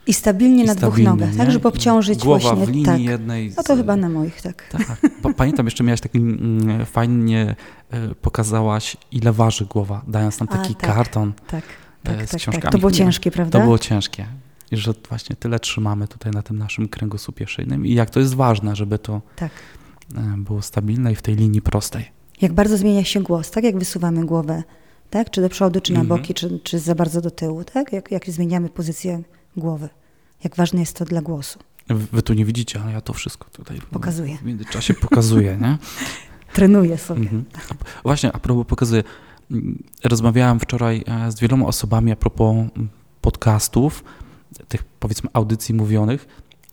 [0.07, 2.65] i stabilnie I na dwóch nogach, tak, żeby obciążyć Głowa właśnie.
[2.65, 3.01] w linii tak.
[3.01, 3.51] jednej.
[3.51, 3.57] Z...
[3.57, 4.69] No to chyba na moich, tak.
[4.71, 5.11] tak.
[5.37, 7.55] Pamiętam, jeszcze miałaś taki mm, fajnie
[7.91, 11.63] e, pokazałaś, ile waży głowa, dając nam taki A, tak, karton tak,
[12.03, 12.39] tak, z tak, tak.
[12.39, 12.71] książkami.
[12.71, 13.59] To było ciężkie, prawda?
[13.59, 14.25] To było ciężkie.
[14.71, 18.35] I że właśnie tyle trzymamy tutaj na tym naszym kręgosłupie szyjnym i jak to jest
[18.35, 19.51] ważne, żeby to tak.
[20.15, 22.11] E, było stabilne i w tej linii prostej.
[22.41, 24.63] Jak bardzo zmienia się głos, tak jak wysuwamy głowę,
[25.09, 25.29] tak?
[25.29, 26.19] Czy do przodu, czy na mhm.
[26.19, 27.93] boki, czy, czy za bardzo do tyłu, tak?
[27.93, 29.23] Jak, jak zmieniamy pozycję
[29.57, 29.89] głowy
[30.43, 31.59] jak ważne jest to dla głosu.
[31.89, 34.37] Wy tu nie widzicie, ale ja to wszystko tutaj pokazuję.
[34.37, 35.77] W międzyczasie pokazuję, nie?
[36.55, 37.21] Trenuję sobie.
[37.21, 37.45] Mhm.
[38.03, 39.03] Właśnie, a propos pokazuję.
[40.03, 42.55] Rozmawiałem wczoraj e, z wieloma osobami a propos
[43.21, 44.03] podcastów,
[44.67, 46.27] tych powiedzmy audycji mówionych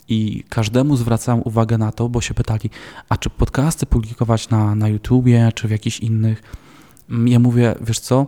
[0.07, 2.69] i każdemu zwracałem uwagę na to, bo się pytali,
[3.09, 6.43] a czy podcasty publikować na, na YouTubie, czy w jakichś innych?
[7.25, 8.27] Ja mówię, wiesz co,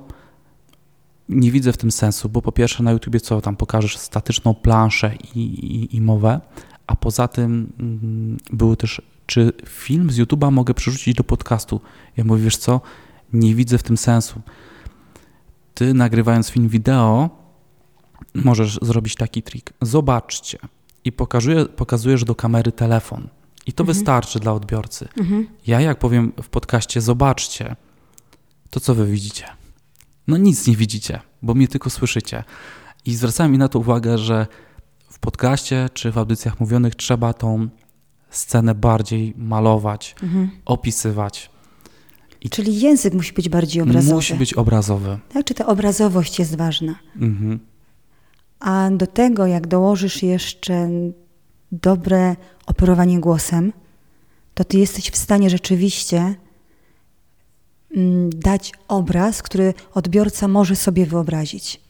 [1.29, 5.15] nie widzę w tym sensu, bo po pierwsze na YouTubie co tam pokażesz statyczną planszę
[5.35, 6.41] i, i, i mowę,
[6.87, 11.81] a poza tym mm, było też, czy film z YouTube'a mogę przerzucić do podcastu?
[12.17, 12.81] Ja mówię, wiesz co,
[13.33, 14.41] nie widzę w tym sensu.
[15.73, 17.29] Ty nagrywając film wideo,
[18.33, 19.73] możesz zrobić taki trik.
[19.81, 20.57] Zobaczcie
[21.05, 23.27] i pokazuje, pokazujesz do kamery telefon.
[23.65, 23.97] I to mhm.
[23.97, 25.07] wystarczy dla odbiorcy.
[25.17, 25.47] Mhm.
[25.67, 27.75] Ja jak powiem w podcaście, zobaczcie,
[28.69, 29.45] to co wy widzicie?
[30.29, 32.43] no nic nie widzicie, bo mnie tylko słyszycie.
[33.05, 34.47] I zwracałem mi na to uwagę, że
[35.09, 37.69] w podcaście czy w audycjach mówionych trzeba tą
[38.29, 40.49] scenę bardziej malować, mhm.
[40.65, 41.49] opisywać.
[42.41, 44.15] I Czyli język musi być bardziej obrazowy.
[44.15, 45.19] Musi być obrazowy.
[45.33, 46.95] Tak, czy ta obrazowość jest ważna.
[47.15, 47.59] Mhm.
[48.59, 50.89] A do tego, jak dołożysz jeszcze
[51.71, 52.35] dobre
[52.65, 53.73] operowanie głosem,
[54.53, 56.35] to ty jesteś w stanie rzeczywiście
[57.95, 61.81] Mm, dać obraz, który odbiorca może sobie wyobrazić.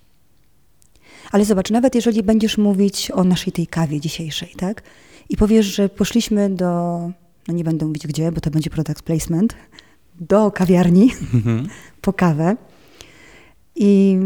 [1.31, 4.83] Ale zobacz, nawet jeżeli będziesz mówić o naszej tej kawie dzisiejszej, tak?
[5.29, 6.65] I powiesz, że poszliśmy do,
[7.47, 9.55] no nie będę mówić gdzie, bo to będzie product placement,
[10.19, 11.67] do kawiarni mhm.
[12.01, 12.55] po kawę.
[13.75, 14.17] I,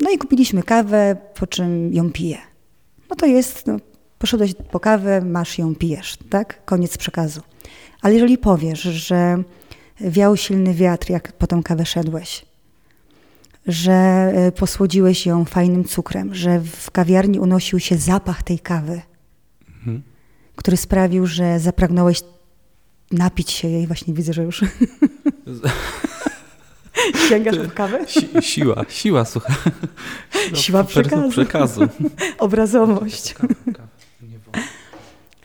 [0.00, 2.38] no i kupiliśmy kawę, po czym ją piję.
[3.10, 3.76] No to jest, no,
[4.18, 6.64] poszedłeś po kawę, masz ją, pijesz, tak?
[6.64, 7.40] Koniec przekazu.
[8.02, 9.42] Ale jeżeli powiesz, że
[10.00, 12.46] wiał silny wiatr, jak potem kawę szedłeś,
[13.66, 13.92] że
[14.34, 19.02] e, posłodziłeś ją fajnym cukrem, że w kawiarni unosił się zapach tej kawy,
[19.76, 20.02] mhm.
[20.56, 22.22] który sprawił, że zapragnąłeś
[23.12, 23.86] napić się jej.
[23.86, 24.64] Właśnie widzę, że już
[27.28, 27.98] sięgasz w kawę.
[28.08, 29.56] Si siła, siła, słuchaj.
[30.54, 31.30] Siła przekazu.
[31.30, 31.88] przekazu.
[32.38, 33.34] Obrazowość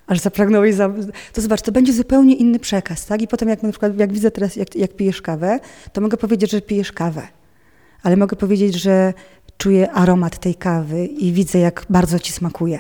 [0.08, 0.90] aż zapragnąłeś za...
[1.34, 3.22] To zobacz, to będzie zupełnie inny przekaz, tak?
[3.22, 5.60] I potem jak na przykład, jak widzę teraz, jak, jak pijesz kawę,
[5.94, 7.28] to mogę powiedzieć, że pijesz kawę.
[8.04, 9.14] Ale mogę powiedzieć, że
[9.58, 12.80] czuję aromat tej kawy i widzę, jak bardzo ci smakuje.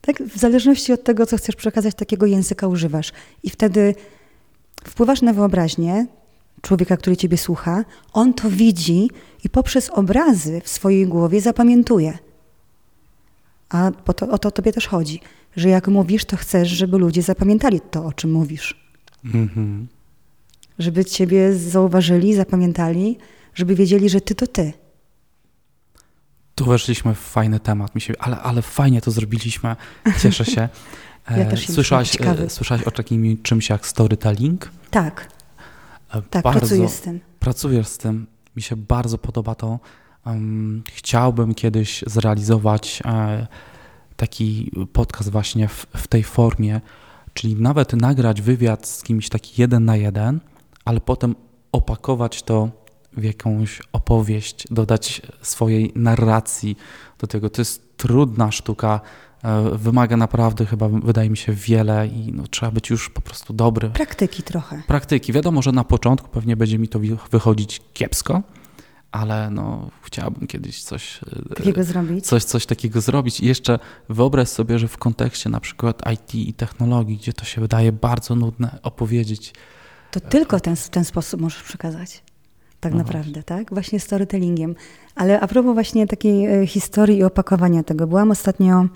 [0.00, 0.22] Tak?
[0.22, 3.12] W zależności od tego, co chcesz przekazać, takiego języka używasz.
[3.42, 3.94] I wtedy
[4.84, 6.06] wpływasz na wyobraźnię
[6.62, 9.10] człowieka, który ciebie słucha, on to widzi
[9.44, 12.18] i poprzez obrazy w swojej głowie zapamiętuje.
[13.68, 15.20] A to, o to tobie też chodzi
[15.56, 18.74] że jak mówisz, to chcesz, żeby ludzie zapamiętali to, o czym mówisz.
[19.24, 19.88] Mhm.
[20.78, 23.18] Żeby ciebie zauważyli, zapamiętali,
[23.54, 24.72] żeby wiedzieli, że ty to ty.
[26.54, 29.76] Tu weszliśmy w fajny temat, mi się, ale, ale fajnie to zrobiliśmy.
[30.22, 30.68] Cieszę się.
[31.36, 34.70] Ja też słyszałaś, e, słyszałaś o takim czymś jak storytelling?
[34.90, 35.28] Tak.
[36.20, 37.20] Tak, bardzo, pracuję z tym.
[37.40, 38.26] Pracujesz z tym.
[38.56, 39.78] Mi się bardzo podoba to.
[40.26, 43.46] Um, chciałbym kiedyś zrealizować e,
[44.16, 46.80] taki podcast właśnie w, w tej formie,
[47.34, 50.40] czyli nawet nagrać wywiad z kimś taki jeden na jeden,
[50.84, 51.34] ale potem
[51.72, 52.68] opakować to
[53.16, 56.76] w jakąś opowieść, dodać swojej narracji
[57.18, 57.50] do tego.
[57.50, 59.00] To jest trudna sztuka,
[59.72, 63.90] wymaga naprawdę chyba, wydaje mi się, wiele i no, trzeba być już po prostu dobry.
[63.90, 64.82] Praktyki trochę.
[64.86, 65.32] Praktyki.
[65.32, 68.42] Wiadomo, że na początku pewnie będzie mi to wychodzić kiepsko,
[69.12, 71.20] ale no, chciałbym kiedyś coś
[71.50, 72.26] e, takiego zrobić.
[72.26, 73.40] Coś, coś takiego zrobić.
[73.40, 73.78] I jeszcze
[74.08, 78.34] wyobraź sobie, że w kontekście na przykład IT i technologii, gdzie to się wydaje bardzo
[78.34, 79.52] nudne opowiedzieć.
[80.10, 82.22] To tylko ten, w ten sposób możesz przekazać.
[82.80, 83.42] Tak no naprawdę, właśnie.
[83.42, 83.70] tak?
[83.70, 84.74] Właśnie storytellingiem.
[85.14, 88.06] Ale a propos właśnie takiej e, historii i opakowania tego.
[88.06, 88.88] Byłam ostatnio e,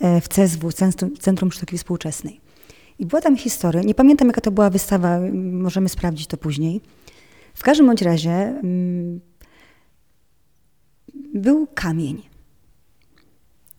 [0.00, 0.72] w CSW,
[1.20, 2.40] Centrum, Sztuki Współczesnej.
[2.98, 6.80] I była tam historia, nie pamiętam jaka to była wystawa, możemy sprawdzić to później.
[7.54, 9.20] W każdym bądź razie mm,
[11.34, 12.22] był kamień.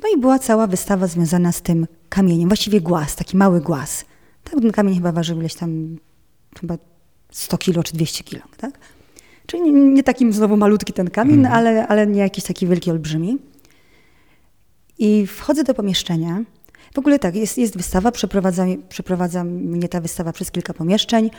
[0.03, 4.05] No i była cała wystawa związana z tym kamieniem, właściwie głaz, taki mały głaz.
[4.43, 5.97] Tak, ten kamień chyba ważył ileś tam,
[6.59, 6.77] chyba
[7.31, 8.79] 100 kilo czy 200 kilo, tak?
[9.45, 11.55] Czyli nie takim znowu malutki ten kamień, mhm.
[11.55, 13.37] ale, ale nie jakiś taki wielki, olbrzymi.
[14.99, 16.43] I wchodzę do pomieszczenia.
[16.93, 21.29] W ogóle tak, jest, jest wystawa, przeprowadza, przeprowadza mnie ta wystawa przez kilka pomieszczeń.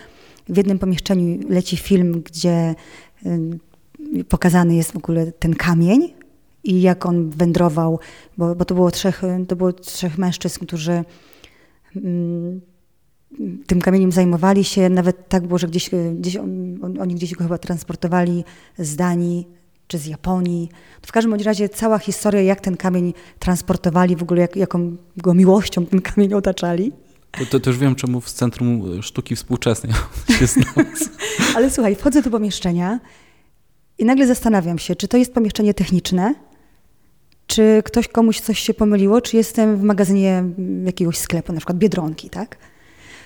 [0.48, 2.74] W jednym pomieszczeniu leci film, gdzie
[3.26, 6.12] y, pokazany jest w ogóle ten kamień
[6.64, 7.98] i jak on wędrował,
[8.38, 11.04] bo, bo to, było trzech, to było trzech mężczyzn, którzy
[11.96, 12.00] y,
[13.66, 14.88] tym kamieniem zajmowali się.
[14.88, 16.36] Nawet tak było, że gdzieś, gdzieś
[17.00, 18.44] oni gdzieś go chyba transportowali
[18.78, 19.59] z Danii
[19.90, 20.68] czy z Japonii.
[21.06, 25.86] W każdym razie cała historia, jak ten kamień transportowali, w ogóle jak, jaką go miłością
[25.86, 26.92] ten kamień otaczali.
[27.30, 29.92] To, to, to już wiem, czemu w Centrum Sztuki Współczesnej
[30.38, 30.46] się
[31.56, 33.00] Ale słuchaj, wchodzę do pomieszczenia
[33.98, 36.34] i nagle zastanawiam się, czy to jest pomieszczenie techniczne,
[37.46, 40.44] czy ktoś komuś coś się pomyliło, czy jestem w magazynie
[40.84, 42.56] jakiegoś sklepu, na przykład Biedronki, tak?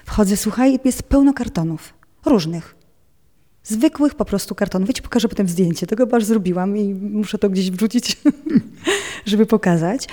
[0.05, 1.95] Wchodzę, słuchaj, jest pełno kartonów.
[2.27, 2.84] Różnych.
[3.65, 4.89] Zwykłych po prostu kartonów.
[4.89, 5.87] Wiecie, pokażę potem zdjęcie.
[5.87, 8.17] Tego aż zrobiłam i muszę to gdzieś wrzucić,
[9.27, 10.09] żeby pokazać.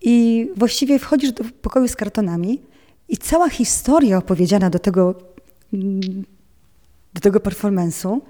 [0.00, 2.60] I właściwie wchodzisz do pokoju z kartonami
[3.08, 5.14] i cała historia opowiedziana do tego,
[7.14, 8.20] do tego performance'u,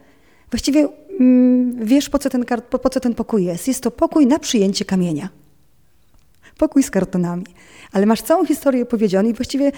[0.51, 0.89] właściwie
[1.21, 3.69] mm, wiesz, po co, ten, po, po co ten pokój jest.
[3.69, 5.29] Jest to pokój na przyjęcie kamienia.
[6.59, 7.45] Pokój z kartonami.
[7.93, 9.73] Ale masz całą historię opowiedzianą i właściwie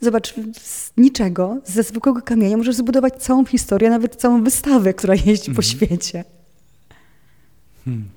[0.00, 5.54] Zobacz, z niczego, ze zwykłego kamienia możesz zbudować całą historię, nawet całą wystawę, która jeździ
[5.54, 5.62] po mhm.
[5.62, 6.24] świecie.
[7.84, 8.08] Hmm.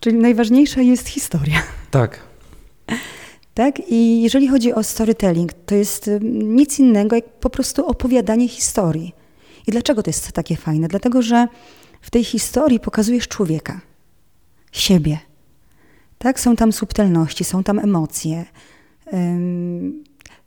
[0.00, 1.62] Czyli najważniejsza jest historia.
[1.90, 2.18] Tak.
[3.54, 3.90] Tak?
[3.90, 9.14] I jeżeli chodzi o storytelling, to jest nic innego jak po prostu opowiadanie historii.
[9.66, 10.88] I dlaczego to jest takie fajne?
[10.88, 11.46] Dlatego, że
[12.00, 13.80] w tej historii pokazujesz człowieka,
[14.72, 15.18] siebie.
[16.18, 16.40] Tak?
[16.40, 18.44] Są tam subtelności, są tam emocje.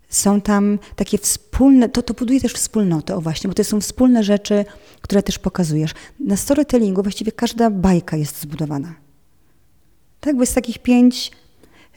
[0.09, 4.23] Są tam takie wspólne, to, to buduje też wspólnotę, o właśnie, bo to są wspólne
[4.23, 4.65] rzeczy,
[5.01, 5.91] które też pokazujesz.
[6.19, 8.95] Na storytellingu właściwie każda bajka jest zbudowana.
[10.19, 11.31] Tak, bo jest takich pięć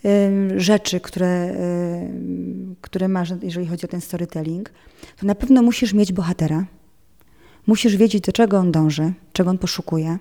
[0.04, 4.70] y, rzeczy, które, y, które masz, jeżeli chodzi o ten storytelling.
[5.20, 6.66] To na pewno musisz mieć bohatera.
[7.66, 10.18] Musisz wiedzieć, do czego on dąży, czego on poszukuje.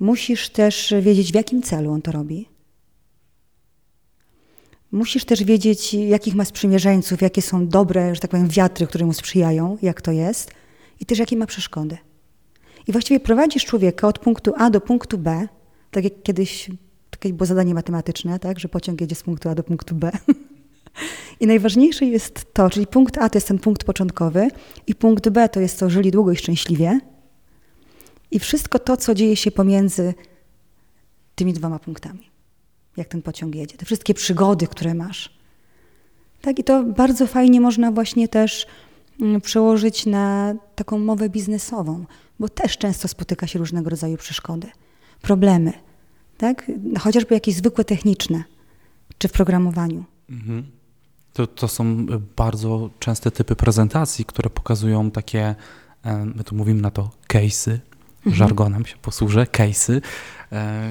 [0.00, 2.48] Musisz też wiedzieć, w jakim celu on to robi.
[4.96, 9.12] Musisz też wiedzieć, jakich ma sprzymierzeńców, jakie są dobre, że tak powiem, wiatry, które mu
[9.12, 10.50] sprzyjają, jak to jest,
[11.00, 11.98] i też jakie ma przeszkody.
[12.86, 15.48] I właściwie prowadzisz człowieka od punktu A do punktu B,
[15.90, 16.70] tak jak kiedyś
[17.10, 20.12] takie było zadanie matematyczne, tak, że pociąg jedzie z punktu A do punktu B.
[21.40, 24.48] I najważniejsze jest to, czyli punkt A to jest ten punkt początkowy
[24.86, 27.00] i punkt B to jest to żyli długo i szczęśliwie.
[28.30, 30.14] I wszystko to, co dzieje się pomiędzy
[31.34, 32.35] tymi dwoma punktami
[32.96, 35.36] jak ten pociąg jedzie, te wszystkie przygody, które masz.
[36.40, 38.66] Tak, i to bardzo fajnie można właśnie też
[39.20, 42.04] mm, przełożyć na taką mowę biznesową,
[42.40, 44.66] bo też często spotyka się różnego rodzaju przeszkody,
[45.22, 45.72] problemy,
[46.38, 46.70] tak?
[46.98, 48.44] chociażby jakieś zwykłe techniczne,
[49.18, 50.04] czy w programowaniu.
[50.30, 50.66] Mhm.
[51.32, 55.54] To, to są bardzo częste typy prezentacji, które pokazują takie,
[56.02, 57.78] e, my tu mówimy na to case'y,
[58.16, 58.36] mhm.
[58.36, 60.00] żargonem się posłużę, case'y,
[60.52, 60.90] e,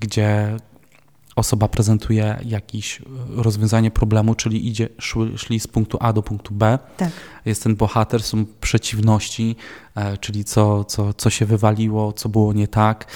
[0.00, 0.56] gdzie
[1.36, 3.02] osoba prezentuje jakieś
[3.36, 6.78] rozwiązanie problemu, czyli idzie, szli, szli z punktu A do punktu B.
[6.96, 7.10] Tak.
[7.44, 9.56] Jest ten bohater, są przeciwności,
[9.94, 13.06] e, czyli co, co, co się wywaliło, co było nie tak.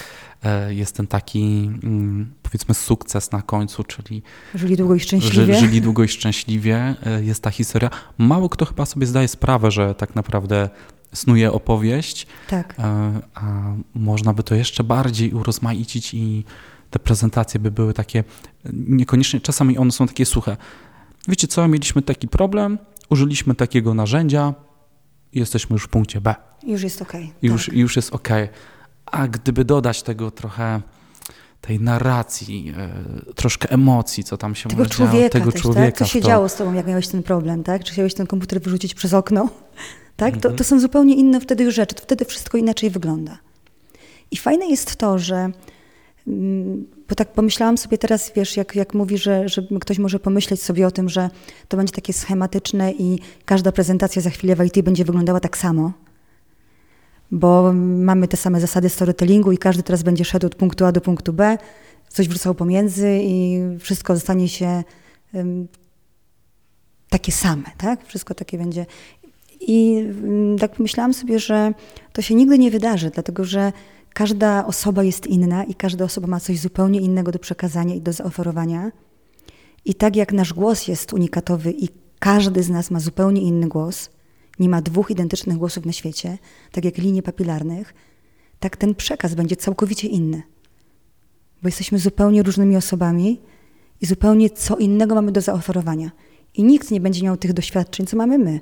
[0.43, 4.23] E, jest ten taki, mm, powiedzmy, sukces na końcu, czyli.
[4.55, 5.53] Żyli długo i szczęśliwie.
[5.53, 6.95] Ży, żyli długo i szczęśliwie.
[7.05, 7.89] E, jest ta historia.
[8.17, 10.69] Mało kto chyba sobie zdaje sprawę, że tak naprawdę
[11.13, 12.75] snuje opowieść, Tak.
[12.79, 12.83] e,
[13.33, 16.43] a można by to jeszcze bardziej urozmaicić i
[16.89, 18.23] te prezentacje by były takie,
[18.73, 20.57] niekoniecznie, czasami one są takie suche.
[21.27, 22.77] Wiecie co, mieliśmy taki problem,
[23.09, 24.53] użyliśmy takiego narzędzia,
[25.33, 26.35] i jesteśmy już w punkcie B.
[26.63, 27.33] Już jest okej.
[27.41, 27.75] Już, tak.
[27.75, 28.27] już jest ok.
[29.05, 30.81] A gdyby dodać tego trochę
[31.61, 35.85] tej narracji, e, troszkę emocji, co tam się Tego może człowieka tego też, człowieka.
[35.85, 35.97] tak?
[35.97, 36.27] Co się to.
[36.27, 37.83] działo z tobą, jak miałeś ten problem, tak?
[37.83, 39.49] Czy chciałeś ten komputer wyrzucić przez okno?
[40.15, 40.35] Tak?
[40.35, 40.41] Mhm.
[40.41, 41.95] To, to są zupełnie inne wtedy już rzeczy.
[41.95, 43.37] To wtedy wszystko inaczej wygląda.
[44.31, 45.51] I fajne jest to, że
[47.09, 50.87] bo tak pomyślałam sobie teraz, wiesz, jak, jak mówi, że, że ktoś może pomyśleć sobie
[50.87, 51.29] o tym, że
[51.67, 55.91] to będzie takie schematyczne i każda prezentacja za chwilę w IT będzie wyglądała tak samo,
[57.31, 61.01] bo mamy te same zasady storytellingu i każdy teraz będzie szedł od punktu A do
[61.01, 61.57] punktu B,
[62.09, 64.83] coś wrzucał pomiędzy i wszystko zostanie się
[65.33, 65.67] em,
[67.09, 68.05] takie same, tak?
[68.05, 68.85] Wszystko takie będzie.
[69.61, 71.73] I mm, tak pomyślałam sobie, że
[72.13, 73.71] to się nigdy nie wydarzy, dlatego że
[74.13, 78.13] każda osoba jest inna i każda osoba ma coś zupełnie innego do przekazania i do
[78.13, 78.91] zaoferowania.
[79.85, 81.89] I tak jak nasz głos jest unikatowy i
[82.19, 84.09] każdy z nas ma zupełnie inny głos,
[84.59, 86.37] nie ma dwóch identycznych głosów na świecie,
[86.71, 87.93] tak jak linii papilarnych,
[88.59, 90.41] tak ten przekaz będzie całkowicie inny.
[91.61, 93.41] Bo jesteśmy zupełnie różnymi osobami
[94.01, 96.11] i zupełnie co innego mamy do zaoferowania.
[96.53, 98.59] I nikt nie będzie miał tych doświadczeń, co mamy my.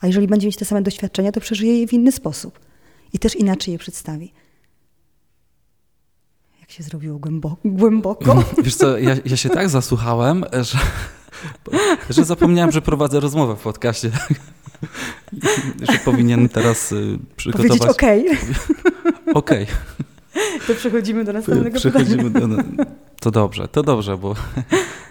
[0.00, 2.60] A jeżeli będzie mieć te same doświadczenia, to przeżyje je w inny sposób
[3.12, 4.32] i też inaczej je przedstawi.
[6.76, 7.56] Się zrobiło głęboko?
[7.64, 8.44] głęboko?
[8.64, 10.78] Wiesz co, ja, ja się tak zasłuchałem, że,
[12.10, 14.10] że zapomniałem, że prowadzę rozmowę w podcaście.
[15.92, 17.68] że powinien teraz y, przygotować...
[17.68, 18.26] Powiedzieć okej,
[19.34, 19.66] Okej.
[20.66, 22.56] to przechodzimy do następnego Przechodzimy pytania.
[22.56, 22.84] do...
[23.20, 24.34] To dobrze, to dobrze, bo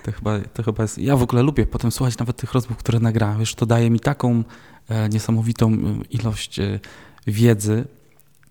[0.04, 0.98] to chyba, to chyba jest...
[0.98, 3.40] Ja w ogóle lubię potem słuchać nawet tych rozmów, które nagrałem.
[3.40, 4.44] Wiesz, to daje mi taką
[4.90, 5.78] e, niesamowitą e,
[6.10, 6.80] ilość e,
[7.28, 7.86] wiedzy.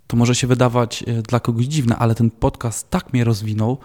[0.06, 3.78] To może się wydawać e, dla kogoś dziwne, ale ten podcast tak mnie rozwinął,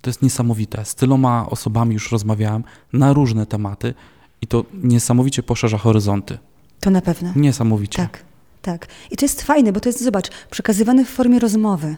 [0.00, 0.84] to jest niesamowite.
[0.84, 3.94] Z tyloma osobami już rozmawiałem na różne tematy
[4.40, 6.38] i to niesamowicie poszerza horyzonty.
[6.80, 7.32] To na pewno.
[7.36, 8.02] Niesamowicie.
[8.02, 8.24] Tak,
[8.62, 8.86] tak.
[9.10, 11.96] I to jest fajne, bo to jest, zobacz, przekazywane w formie rozmowy.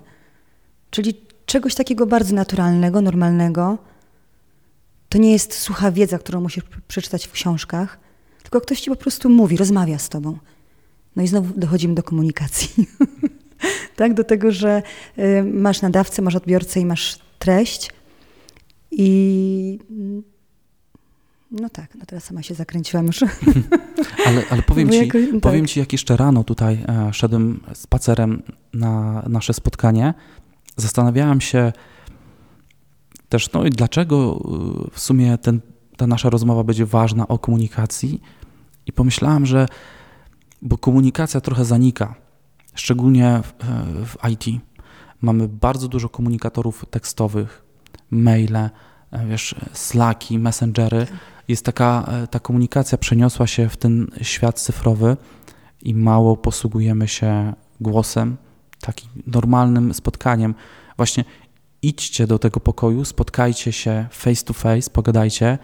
[0.91, 1.15] Czyli
[1.47, 3.79] czegoś takiego bardzo naturalnego, normalnego.
[5.09, 7.99] To nie jest sucha wiedza, którą musisz przeczytać w książkach,
[8.43, 10.39] tylko ktoś ci po prostu mówi, rozmawia z tobą.
[11.17, 12.69] No i znowu dochodzimy do komunikacji.
[13.97, 14.83] tak, do tego, że
[15.19, 17.91] y, masz nadawcę, masz odbiorcę i masz treść.
[18.91, 19.79] I
[21.51, 23.25] no tak, no teraz sama się zakręciłam już.
[24.27, 25.41] Ale, ale powiem, Bo ci, jakoś- tak.
[25.41, 28.43] powiem ci, jak jeszcze rano tutaj e, szedłem spacerem
[28.73, 30.15] na nasze spotkanie,
[30.77, 31.73] zastanawiałem się
[33.29, 34.41] też, no i dlaczego
[34.87, 35.61] y, w sumie ten,
[35.97, 38.21] ta nasza rozmowa będzie ważna o komunikacji
[38.87, 39.67] i pomyślałem, że
[40.63, 42.15] bo komunikacja trochę zanika,
[42.75, 44.63] szczególnie w, e, w IT.
[45.21, 47.65] Mamy bardzo dużo komunikatorów tekstowych,
[48.11, 48.71] maile, e,
[49.27, 51.07] wiesz, slacki, messengery.
[51.49, 55.17] Jest taka, e, ta komunikacja przeniosła się w ten świat cyfrowy
[55.83, 58.37] i mało posługujemy się głosem,
[58.81, 60.55] takim normalnym spotkaniem.
[60.97, 61.25] Właśnie
[61.83, 65.59] idźcie do tego pokoju, spotkajcie się face to face, pogadajcie,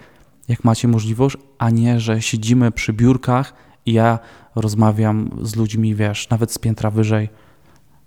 [0.48, 3.54] jak macie możliwość, a nie, że siedzimy przy biurkach
[3.89, 4.18] i ja
[4.55, 7.28] rozmawiam z ludźmi, wiesz, nawet z piętra wyżej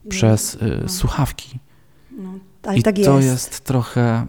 [0.09, 0.89] przez y, no.
[0.89, 1.59] słuchawki.
[2.11, 3.27] No, ale I tak to jest.
[3.27, 4.25] jest trochę,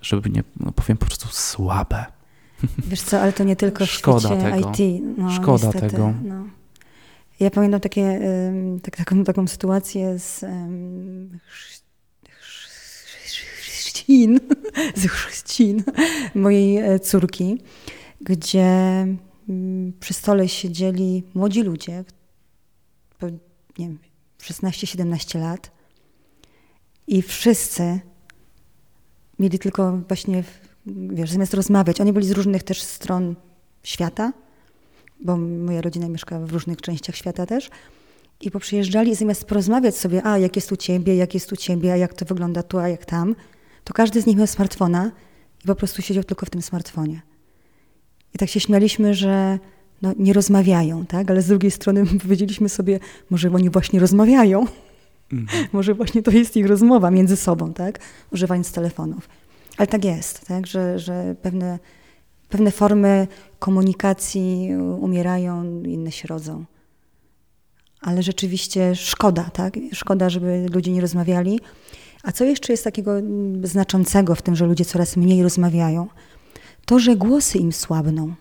[0.00, 2.04] żeby nie, no powiem po prostu słabe.
[2.88, 4.72] Wiesz co, ale to nie tylko w Szkoda tego.
[4.72, 5.02] IT.
[5.18, 6.14] No, Szkoda niestety, tego.
[6.24, 6.44] No.
[7.40, 8.20] Ja pamiętam takie,
[8.82, 10.44] tak, taką, taką sytuację z
[13.96, 14.40] chrzcin,
[15.00, 15.84] z chrzcin
[16.34, 17.58] mojej e, córki,
[18.20, 19.06] gdzie
[20.00, 22.04] przy stole siedzieli młodzi ludzie,
[23.78, 23.98] nie wiem,
[24.38, 25.70] 16-17 lat
[27.06, 28.00] i wszyscy
[29.38, 30.44] mieli tylko właśnie,
[30.86, 33.36] wiesz, zamiast rozmawiać, oni byli z różnych też stron
[33.82, 34.32] świata,
[35.20, 37.70] bo moja rodzina mieszka w różnych częściach świata też.
[38.40, 41.92] I poprzyjeżdżali i zamiast porozmawiać sobie, a jak jest u ciebie, jak jest u ciebie,
[41.92, 43.34] a jak to wygląda tu, a jak tam,
[43.84, 45.12] to każdy z nich miał smartfona
[45.64, 47.22] i po prostu siedział tylko w tym smartfonie.
[48.36, 49.58] I tak się śmialiśmy, że
[50.02, 51.30] no, nie rozmawiają, tak?
[51.30, 54.66] Ale z drugiej strony powiedzieliśmy sobie, może oni właśnie rozmawiają.
[55.32, 55.66] Mhm.
[55.72, 57.98] Może właśnie to jest ich rozmowa między sobą, tak?
[58.32, 59.28] Używając telefonów.
[59.76, 60.66] Ale tak jest, tak?
[60.66, 61.78] Że, że pewne,
[62.48, 63.28] pewne formy
[63.58, 64.70] komunikacji
[65.00, 66.64] umierają, inne się rodzą.
[68.00, 69.74] Ale rzeczywiście szkoda, tak?
[69.92, 71.60] Szkoda, żeby ludzie nie rozmawiali.
[72.22, 76.08] A co jeszcze jest takiego mm, znaczącego w tym, że ludzie coraz mniej rozmawiają?
[76.86, 78.34] To, że głosy im słabną.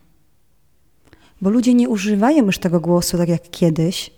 [1.42, 4.12] Bo ludzie nie używają już tego głosu tak jak kiedyś,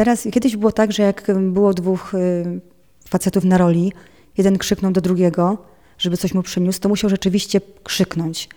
[0.00, 2.60] Teraz, kiedyś było tak, że jak było dwóch y,
[3.08, 3.92] facetów na roli,
[4.38, 5.58] jeden krzyknął do drugiego,
[5.98, 8.48] żeby coś mu przyniósł, to musiał rzeczywiście krzyknąć.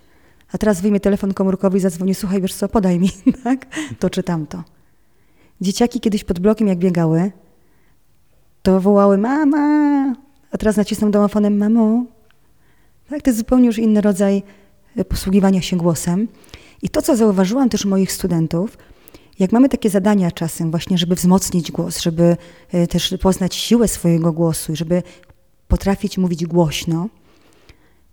[0.52, 3.10] A teraz wyjmie telefon komórkowy i zadzwoni, słuchaj, wiesz co, podaj mi,
[3.44, 3.66] tak?
[4.00, 4.64] To czy tamto.
[5.62, 7.32] Dzieciaki kiedyś pod blokiem jak biegały,
[8.62, 10.16] to wołały mama,
[10.52, 12.06] a teraz nacisną domofonem mamo.
[13.10, 14.44] Tak, to jest zupełnie już inny rodzaj
[15.10, 16.28] posługiwania się głosem.
[16.82, 18.78] I to, co zauważyłam też u moich studentów,
[19.40, 22.38] jak mamy takie zadania czasem właśnie, żeby wzmocnić głos, żeby
[22.72, 25.04] e, też poznać siłę swojego głosu i żeby
[25.68, 27.10] potrafić mówić głośno,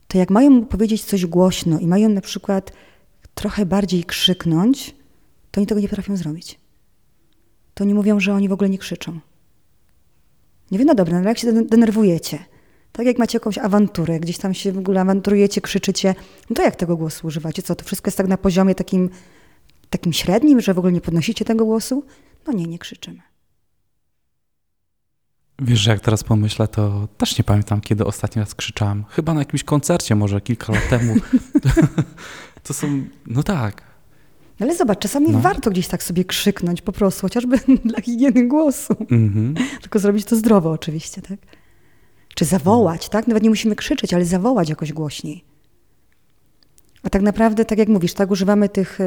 [0.09, 2.73] to jak mają powiedzieć coś głośno i mają na przykład
[3.35, 4.95] trochę bardziej krzyknąć,
[5.51, 6.61] to oni tego nie potrafią zrobić.
[7.75, 9.21] To oni mówią, że oni w ogóle nie krzyczą.
[10.71, 12.39] Nie wiem, no dobra, no jak się denerwujecie,
[12.93, 16.15] tak jak macie jakąś awanturę, gdzieś tam się w ogóle awanturujecie, krzyczycie,
[16.51, 17.63] no to jak tego głosu używacie?
[17.63, 19.11] Co, to wszystko jest tak na poziomie takim,
[19.91, 22.05] takim średnim, że w ogóle nie podnosicie tego głosu?
[22.47, 23.21] No nie, nie krzyczymy.
[25.63, 29.05] Wiesz, że jak teraz pomyślę, to też nie pamiętam, kiedy ostatni raz krzyczałem.
[29.09, 31.15] Chyba na jakimś koncercie, może kilka lat temu.
[32.67, 33.83] to są, no tak.
[34.61, 35.41] Ale zobacz, czasami no.
[35.41, 38.97] warto gdzieś tak sobie krzyknąć po prostu, chociażby dla higieny głosu.
[39.11, 39.63] Mm -hmm.
[39.81, 41.39] Tylko zrobić to zdrowo oczywiście, tak?
[42.35, 43.27] Czy zawołać, tak?
[43.27, 45.45] Nawet nie musimy krzyczeć, ale zawołać jakoś głośniej.
[47.03, 48.99] A tak naprawdę, tak jak mówisz, tak używamy tych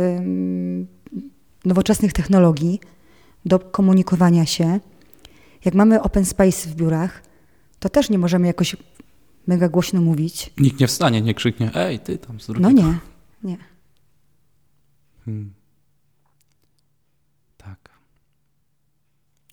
[1.66, 2.80] nowoczesnych technologii
[3.46, 4.80] do komunikowania się.
[5.66, 7.24] Jak mamy open space w biurach,
[7.80, 8.76] to też nie możemy jakoś
[9.48, 10.54] mega głośno mówić.
[10.58, 12.70] Nikt nie wstanie, nie krzyknie, ej, ty tam z drugiego.
[12.70, 12.98] No nie,
[13.44, 13.58] nie.
[15.26, 15.54] Hmm.
[17.58, 17.90] Tak.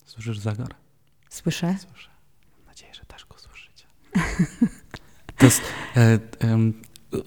[0.05, 0.75] Słyszysz zegar?
[1.29, 1.75] Słyszę.
[1.89, 2.09] Słyszę.
[2.57, 3.85] Mam nadzieję, że też go słyszycie.
[5.37, 5.61] to jest,
[5.97, 6.19] e, e,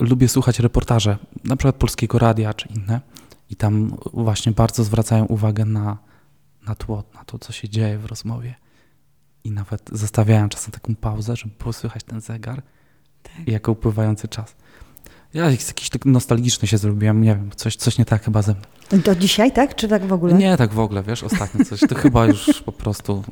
[0.00, 3.00] lubię słuchać reportaże, na przykład Polskiego Radia czy inne
[3.50, 5.98] i tam właśnie bardzo zwracają uwagę na,
[6.66, 8.54] na tło, na to, co się dzieje w rozmowie.
[9.44, 12.62] I nawet zostawiają czasem taką pauzę, żeby było słychać ten zegar
[13.22, 13.48] tak.
[13.48, 14.56] jako upływający czas.
[15.34, 19.02] Ja jakiś tak nostalgiczny się zrobiłem, nie wiem, coś, coś nie tak chyba ze mną.
[19.02, 20.34] To dzisiaj tak, czy tak w ogóle?
[20.34, 23.24] Nie, tak w ogóle, wiesz, ostatnio coś, to chyba już po prostu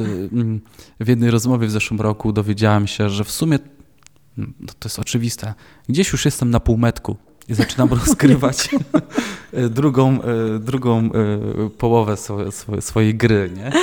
[0.00, 0.60] y, mm,
[1.00, 3.58] w jednej rozmowie w zeszłym roku dowiedziałem się, że w sumie,
[4.36, 4.46] no,
[4.78, 5.54] to jest oczywiste,
[5.88, 7.16] gdzieś już jestem na półmetku
[7.50, 8.68] i zaczynam rozgrywać
[9.70, 11.10] drugą, e, drugą e,
[11.78, 12.16] połowę
[12.80, 13.70] swojej gry, nie?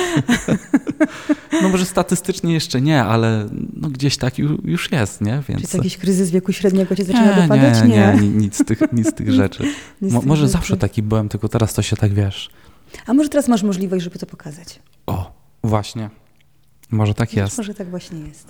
[1.62, 5.42] No może statystycznie jeszcze nie, ale no gdzieś tak już jest, nie?
[5.48, 5.70] Więc...
[5.70, 7.82] Czy jakiś kryzys wieku średniego cię zaczyna nie, dopadać?
[7.82, 9.64] Nie, nie, nie, nic z tych, nic z tych rzeczy.
[10.00, 10.52] Mo, tych może rzeczy.
[10.52, 12.50] zawsze taki byłem, tylko teraz to się tak wiesz.
[13.06, 14.80] A może teraz masz możliwość, żeby to pokazać?
[15.06, 15.32] O,
[15.64, 16.10] właśnie.
[16.90, 17.58] Może tak jest.
[17.58, 18.48] Może tak właśnie jest.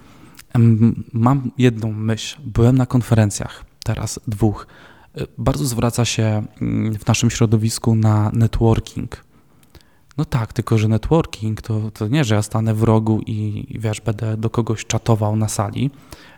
[1.13, 2.39] Mam jedną myśl.
[2.45, 4.67] Byłem na konferencjach, teraz dwóch
[5.39, 9.25] bardzo zwraca się mm, w naszym środowisku na networking.
[10.17, 14.01] No tak, tylko że networking to, to nie, że ja stanę w rogu i wiesz,
[14.01, 15.91] będę do kogoś czatował na sali,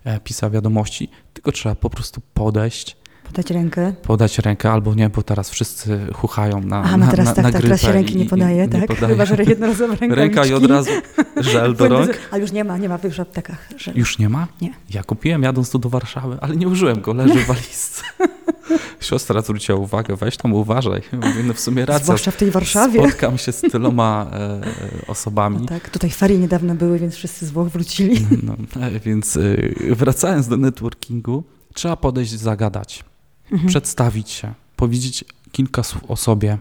[0.04, 2.96] e, pisał wiadomości, tylko trzeba po prostu podejść,
[3.30, 3.92] Podać rękę.
[4.02, 7.52] Podać rękę, albo nie, bo teraz wszyscy chuchają na A, no teraz na, tak, na
[7.52, 8.80] tak, teraz się ręki nie podaje, tak?
[8.80, 9.12] Nie podaje.
[9.12, 10.20] Chyba, że jednorazowe rękawiczki.
[10.20, 10.90] Ręka i od razu
[11.36, 12.10] żel do rąk.
[12.30, 13.94] A już nie ma, nie ma już w aptekach żel.
[13.96, 14.46] Już nie ma?
[14.60, 14.74] Nie.
[14.90, 18.02] Ja kupiłem jadąc tu do Warszawy, ale nie użyłem go, leży w walizce.
[19.00, 21.02] Siostra zwróciła uwagę, weź tam uważaj.
[21.12, 22.04] Mówię, no w sumie racja.
[22.04, 23.08] Zwłaszcza w tej Warszawie.
[23.08, 24.60] Spotkam się z tyloma e,
[25.06, 25.58] osobami.
[25.60, 28.26] No tak, tutaj ferie niedawno były, więc wszyscy z Włoch wrócili.
[28.42, 29.40] No, e, więc e,
[29.94, 31.44] wracając do networkingu,
[31.74, 33.04] trzeba podejść, zagadać
[33.52, 33.68] mhm.
[33.68, 36.58] przedstawić się, powiedzieć kilka słów o sobie.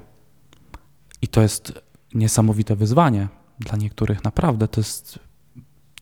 [1.22, 1.74] I to jest
[2.14, 3.28] niesamowite wyzwanie
[3.60, 4.24] dla niektórych.
[4.24, 5.20] Naprawdę to jest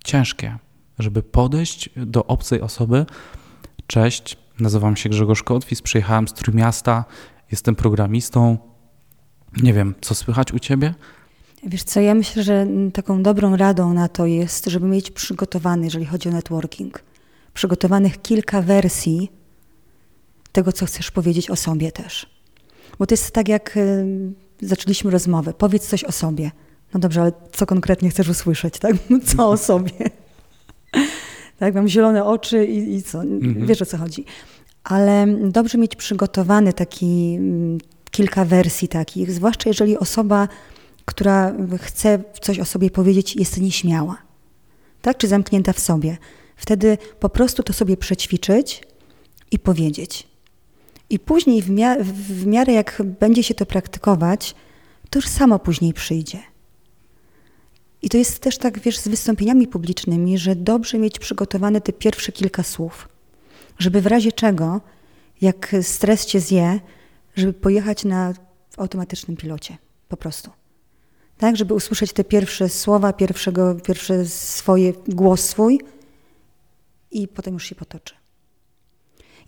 [0.03, 0.58] ciężkie,
[0.99, 3.05] żeby podejść do obcej osoby.
[3.88, 7.05] Cześć, nazywam się Grzegorz Kotwis, przyjechałem z Trójmiasta,
[7.51, 8.58] jestem programistą.
[9.62, 10.93] Nie wiem, co słychać u ciebie?
[11.64, 16.05] Wiesz co, ja myślę, że taką dobrą radą na to jest, żeby mieć przygotowany, jeżeli
[16.05, 17.03] chodzi o networking,
[17.53, 19.32] przygotowanych kilka wersji
[20.51, 22.38] tego, co chcesz powiedzieć o sobie też.
[22.99, 24.05] Bo to jest tak, jak y,
[24.62, 25.53] zaczęliśmy rozmowę.
[25.53, 26.51] Powiedz coś o sobie.
[26.93, 28.95] No dobrze, ale co konkretnie chcesz usłyszeć, tak?
[29.36, 29.91] Co o sobie?
[31.58, 33.22] Tak, mam zielone oczy i, i co?
[33.22, 33.66] Mhm.
[33.66, 34.26] Wiesz o co chodzi.
[34.84, 37.78] Ale dobrze mieć przygotowany taki mm,
[38.12, 40.47] kilka wersji takich, zwłaszcza jeżeli osoba,
[41.05, 44.18] która chce coś o sobie powiedzieć, jest nieśmiała.
[45.01, 45.18] Tak?
[45.18, 46.18] Czy zamknięta w sobie.
[46.55, 48.84] Wtedy po prostu to sobie przećwiczyć
[49.51, 50.28] i powiedzieć.
[51.10, 54.55] I później, w, mia w miarę jak będzie się to praktykować,
[55.10, 56.39] to już samo później przyjdzie.
[58.08, 62.32] I to jest też tak, wiesz, z wystąpieniami publicznymi, że dobrze mieć przygotowane te pierwsze
[62.32, 63.10] kilka słów,
[63.80, 64.82] żeby w razie czego,
[65.41, 66.80] jak stres cię zje,
[67.36, 68.34] żeby pojechać na
[68.78, 69.78] automatycznym pilocie,
[70.10, 70.51] po prostu.
[71.38, 75.82] tak, żeby usłyszeć te pierwsze słowa, pierwszego, pierwsze swoje, głos swój
[77.12, 78.16] i potem już się potoczy.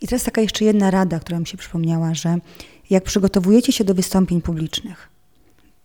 [0.00, 2.38] I teraz taka jeszcze jedna rada, która mi się przypomniała, że
[2.90, 5.09] jak przygotowujecie się do wystąpień publicznych,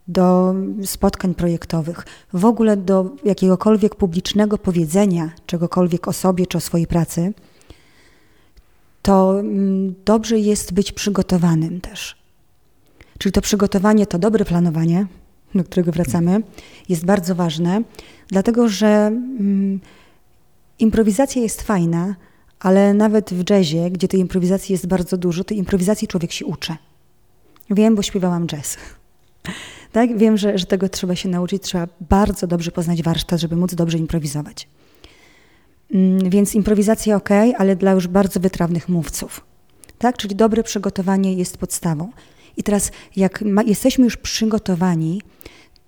[0.07, 6.87] do spotkań projektowych, w ogóle do jakiegokolwiek publicznego powiedzenia czegokolwiek o sobie czy o swojej
[6.87, 7.33] pracy,
[9.01, 12.15] to mm, dobrze jest być przygotowanym też.
[13.17, 15.07] Czyli to przygotowanie, to dobre planowanie,
[15.55, 16.41] do którego wracamy,
[16.89, 17.81] jest bardzo ważne,
[18.27, 19.79] dlatego że mm,
[20.79, 22.15] improwizacja jest fajna,
[22.59, 26.75] ale nawet w jazzie, gdzie tej improwizacji jest bardzo dużo, tej improwizacji człowiek się uczy.
[27.69, 28.77] Wiem, bo śpiewałam jazz.
[29.95, 30.17] Tak?
[30.17, 33.97] Wiem, że, że tego trzeba się nauczyć, trzeba bardzo dobrze poznać warsztat, żeby móc dobrze
[33.97, 34.67] improwizować.
[35.91, 39.45] Mm, więc improwizacja ok, ale dla już bardzo wytrawnych mówców.
[39.97, 40.17] Tak?
[40.17, 42.11] Czyli dobre przygotowanie jest podstawą.
[42.57, 45.21] I teraz, jak ma, jesteśmy już przygotowani,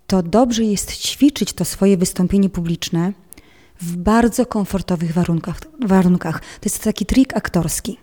[0.08, 3.14] to dobrze jest ćwiczyć to swoje wystąpienie publiczne
[3.82, 5.60] w bardzo komfortowych warunkach.
[5.82, 6.39] warunkach.
[6.39, 7.97] To jest taki trik aktorski.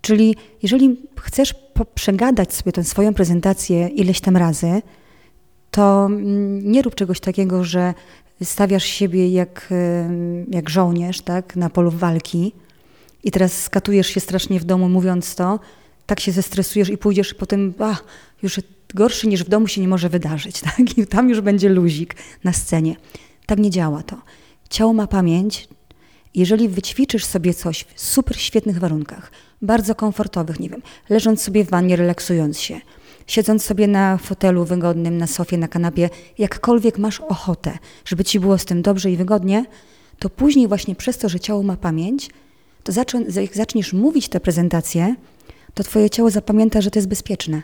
[0.00, 1.54] Czyli jeżeli chcesz
[1.94, 4.82] przegadać sobie tę swoją prezentację ileś tam razy,
[5.70, 7.94] to mm, nie rób czegoś takiego, że
[8.42, 9.74] stawiasz siebie jak,
[10.50, 12.52] jak żołnierz tak, na polu walki
[13.24, 15.60] i teraz skatujesz się strasznie w domu mówiąc to,
[16.06, 17.96] tak się zestresujesz i pójdziesz potem, a,
[18.42, 18.60] już
[18.94, 20.98] gorszy niż w domu się nie może wydarzyć, tak?
[20.98, 22.96] I tam już będzie luzik na scenie.
[23.46, 24.16] Tak nie działa to.
[24.70, 25.68] Ciało ma pamięć.
[26.34, 29.30] Jeżeli wyćwiczysz sobie coś w super świetnych warunkach,
[29.62, 32.80] bardzo komfortowych, nie wiem, leżąc sobie w wannie, relaksując się,
[33.26, 38.58] siedząc sobie na fotelu wygodnym, na sofie, na kanapie, jakkolwiek masz ochotę, żeby ci było
[38.58, 39.64] z tym dobrze i wygodnie,
[40.18, 42.30] to później właśnie przez to, że ciało ma pamięć,
[42.84, 42.92] to
[43.40, 45.14] jak zaczniesz mówić tę prezentację,
[45.74, 47.62] to twoje ciało zapamięta, że to jest bezpieczne.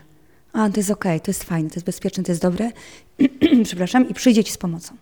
[0.53, 2.71] A, to jest okej, okay, to jest fajne, to jest bezpieczne, to jest dobre,
[3.63, 4.95] przepraszam, i przyjdzie ci z pomocą.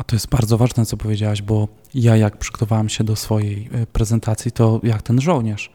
[0.00, 3.86] A to jest bardzo ważne, co powiedziałaś, bo ja jak przygotowałem się do swojej e,
[3.86, 5.72] prezentacji, to jak ten żołnierz.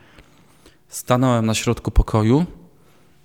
[0.87, 2.45] Stanąłem na środku pokoju,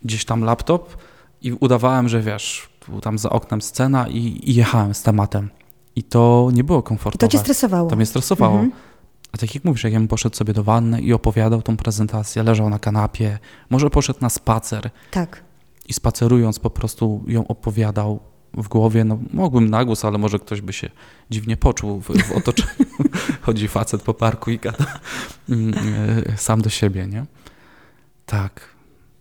[0.03, 0.97] gdzieś tam laptop
[1.43, 5.51] i udawałem, że wiesz, był tam za oknem scena i, i jechałem z tematem.
[5.97, 7.27] I to nie było komfortowe.
[7.27, 7.91] I to cię stresowało.
[7.91, 8.55] To mnie stresowało.
[8.55, 8.73] Mhm.
[9.33, 12.43] A tak jak mówisz, jak ja bym poszedł sobie do wanny i opowiadał tą prezentację,
[12.43, 13.39] leżał na kanapie,
[13.71, 14.91] może poszedł na spacer.
[15.11, 15.43] Tak.
[15.89, 18.21] I spacerując po prostu ją opowiadał
[18.55, 20.91] w głowie, no mógłbym na głos, ale może ktoś by się
[21.31, 22.91] dziwnie poczuł w, w otoczeniu.
[23.43, 25.01] Chodzi facet po parku i gada
[25.49, 25.75] mm,
[26.27, 27.27] e, sam do siebie, nie?
[28.27, 28.69] Tak,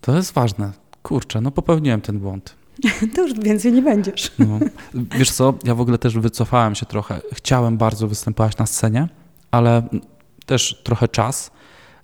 [0.01, 0.71] to jest ważne.
[1.03, 2.55] Kurczę, no popełniłem ten błąd.
[3.15, 4.31] To już więcej nie będziesz.
[4.39, 4.59] No.
[4.93, 7.21] Wiesz co, ja w ogóle też wycofałem się trochę.
[7.33, 9.07] Chciałem bardzo występować na scenie,
[9.51, 9.83] ale
[10.45, 11.51] też trochę czas.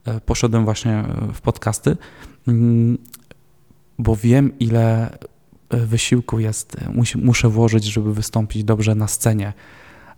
[0.05, 1.03] E, poszedłem właśnie
[1.33, 1.97] w podcasty,
[2.47, 2.97] mm,
[3.99, 5.17] bo wiem, ile
[5.69, 6.77] wysiłku jest,
[7.15, 9.53] muszę włożyć, żeby wystąpić dobrze na scenie.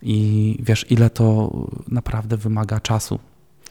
[0.02, 1.50] I wiesz, ile to
[1.88, 3.18] naprawdę wymaga czasu.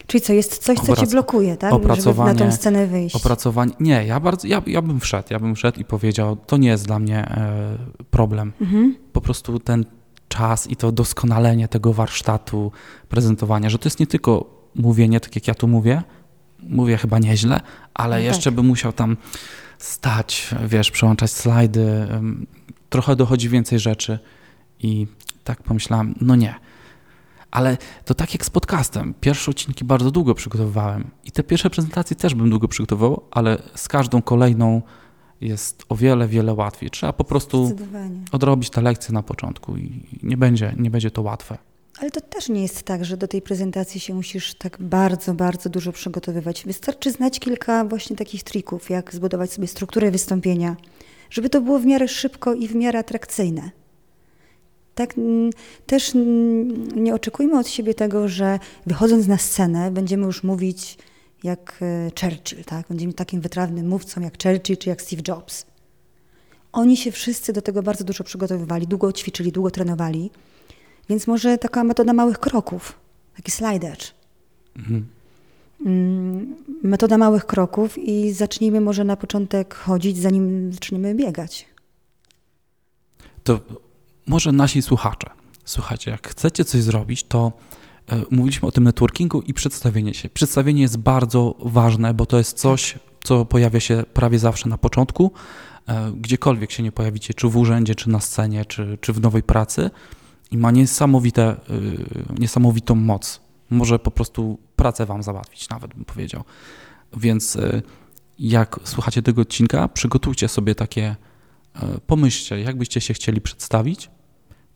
[0.08, 1.74] Czyli co, jest coś, co cię blokuje, tak?
[1.74, 3.16] Opracowanie, żeby na tę scenę wyjść.
[3.16, 3.72] Opracowanie.
[3.80, 6.86] Nie, ja bardzo, ja, ja bym wszedł, ja bym wszedł i powiedział, to nie jest
[6.86, 7.78] dla mnie e,
[8.12, 8.54] problem.
[8.62, 8.96] Mhm.
[9.14, 9.86] Po prostu ten
[10.28, 12.72] czas i to doskonalenie tego warsztatu,
[13.10, 16.04] prezentowania, że to jest nie tylko mówienie, tak jak ja tu mówię,
[16.64, 17.60] mówię chyba nieźle,
[17.94, 18.54] ale no jeszcze tak.
[18.54, 19.18] bym musiał tam
[19.78, 22.08] stać, wiesz, przełączać slajdy,
[22.90, 24.20] trochę dochodzi więcej rzeczy
[24.80, 25.08] i
[25.44, 26.56] tak pomyślałem, no nie.
[27.52, 29.14] Ale to tak jak z podcastem.
[29.22, 33.88] Pierwsze odcinki bardzo długo przygotowywałem i te pierwsze prezentacje też bym długo przygotowywał, ale z
[33.88, 34.82] każdą kolejną
[35.42, 36.90] jest o wiele, wiele łatwiej.
[36.90, 37.76] Trzeba po prostu
[38.32, 41.58] odrobić te lekcje na początku i nie będzie, nie będzie to łatwe.
[42.00, 45.70] Ale to też nie jest tak, że do tej prezentacji się musisz tak bardzo, bardzo
[45.70, 46.64] dużo przygotowywać.
[46.66, 50.76] Wystarczy znać kilka właśnie takich trików, jak zbudować sobie strukturę wystąpienia,
[51.30, 53.72] żeby to było w miarę szybko i w miarę atrakcyjne.
[54.95, 55.14] Tak,
[55.86, 56.12] też
[56.95, 60.98] nie oczekujmy od siebie tego, że wychodząc na scenę będziemy już mówić
[61.43, 62.88] jak e, Churchill, tak?
[62.88, 65.66] Będziemy takim wytrawnym mówcą jak Churchill czy jak Steve Jobs.
[66.72, 70.32] Oni się wszyscy do tego bardzo dużo przygotowywali, długo ćwiczyli, długo trenowali.
[71.10, 72.99] Więc może taka metoda małych kroków,
[73.36, 74.14] taki edge.
[74.76, 75.05] Mhm.
[75.86, 81.66] Mm, metoda małych kroków i zacznijmy może na początek chodzić, zanim zaczniemy biegać.
[83.43, 83.60] To
[84.28, 85.30] może nasi słuchacze,
[85.66, 87.51] słuchajcie, jak chcecie coś zrobić, to
[88.10, 90.30] e, mówiliśmy o tym networkingu i przedstawienie się.
[90.30, 95.32] Przedstawienie jest bardzo ważne, bo to jest coś, co pojawia się prawie zawsze na początku,
[95.88, 99.43] e, gdziekolwiek się nie pojawicie, czy w urzędzie, czy na scenie, czy, czy w nowej
[99.43, 99.89] pracy
[100.52, 103.41] i ma niesamowite, y, niesamowitą moc.
[103.70, 106.43] Może po prostu pracę wam załatwić, nawet bym powiedział.
[107.18, 107.82] Więc y,
[108.39, 111.16] jak słuchacie tego odcinka, przygotujcie sobie takie
[111.76, 114.10] e, pomyślcie, jakbyście się chcieli przedstawić.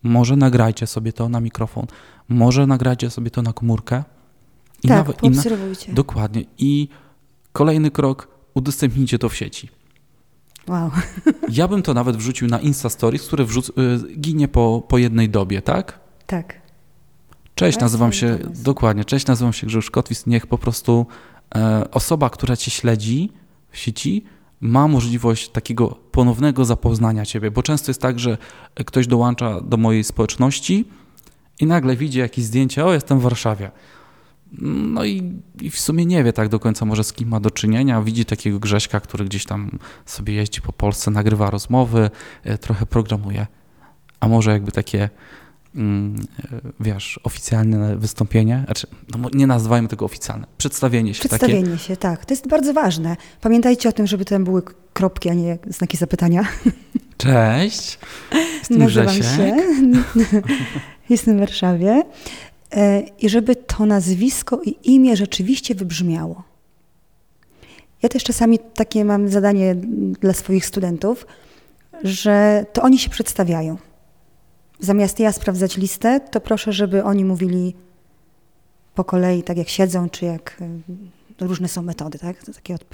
[0.02, 1.86] Może nagrajcie sobie to na mikrofon,
[2.28, 4.04] może nagrajcie sobie to na komórkę.
[4.82, 5.88] I tak, nawet, obserwujcie.
[5.88, 6.44] Na, dokładnie.
[6.58, 6.88] I
[7.52, 9.68] kolejny krok, udostępnijcie to w sieci.
[10.68, 10.90] Wow.
[11.48, 13.72] Ja bym to nawet wrzucił na Insta Stories, które wrzuc, y,
[14.18, 16.00] ginie po, po jednej dobie, tak?
[16.26, 16.62] Tak.
[17.54, 20.26] Cześć, nazywam się, dokładnie, cześć, nazywam się Grzegorz Kotwis.
[20.26, 21.06] Niech po prostu
[21.54, 23.32] e, osoba, która cię śledzi
[23.70, 24.24] w sieci,
[24.60, 28.38] ma możliwość takiego ponownego zapoznania ciebie, bo często jest tak, że
[28.74, 30.84] ktoś dołącza do mojej społeczności
[31.60, 33.70] i nagle widzi jakieś zdjęcie, o jestem w Warszawie.
[34.58, 37.50] No i, i, w sumie nie wie tak do końca może z kim ma do
[37.50, 38.02] czynienia.
[38.02, 42.10] Widzi takiego Grześka, który gdzieś tam sobie jeździ po Polsce, nagrywa rozmowy,
[42.44, 43.46] e, trochę programuje.
[44.20, 45.08] A może jakby takie
[45.76, 46.26] Mm,
[46.80, 48.86] wiesz, oficjalne wystąpienie, znaczy,
[49.18, 51.20] no nie nazywajmy tego oficjalne, przedstawienie się.
[51.28, 51.78] Przedstawienie takie.
[51.78, 52.24] się, tak.
[52.24, 53.16] To jest bardzo ważne.
[53.40, 56.44] Pamiętajcie o tym, żeby tam były kropki, a nie znaki zapytania.
[57.16, 57.98] Cześć,
[58.58, 59.56] jestem Nazywam się,
[61.10, 62.02] jestem w Warszawie.
[62.72, 66.42] E, I żeby to nazwisko i imię rzeczywiście wybrzmiało.
[68.02, 69.74] Ja też czasami takie mam zadanie
[70.20, 71.26] dla swoich studentów,
[72.02, 73.76] że to oni się przedstawiają
[74.82, 77.74] zamiast ja sprawdzać listę, to proszę, żeby oni mówili
[78.94, 80.62] po kolei, tak jak siedzą, czy jak
[81.40, 82.44] y, różne są metody, tak?
[82.54, 82.84] Takie od...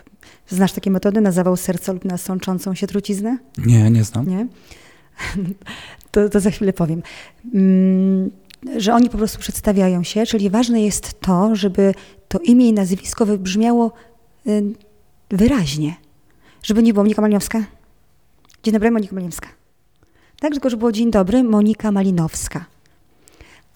[0.48, 3.38] Znasz takie metody na zawał serca lub na sączącą się truciznę?
[3.58, 4.28] Nie, nie znam.
[4.28, 4.46] Nie?
[6.10, 7.02] To, to za chwilę powiem.
[8.76, 11.94] Że oni po prostu przedstawiają się, czyli ważne jest to, żeby
[12.28, 13.92] to imię i nazwisko wybrzmiało
[14.46, 14.62] y,
[15.30, 15.94] wyraźnie.
[16.62, 17.64] Żeby nie było Monika Maliniowska.
[18.62, 19.48] Dzień dobry, Monika Maliniowska.
[20.40, 22.64] Tak, tylko że było dzień dobry, Monika Malinowska.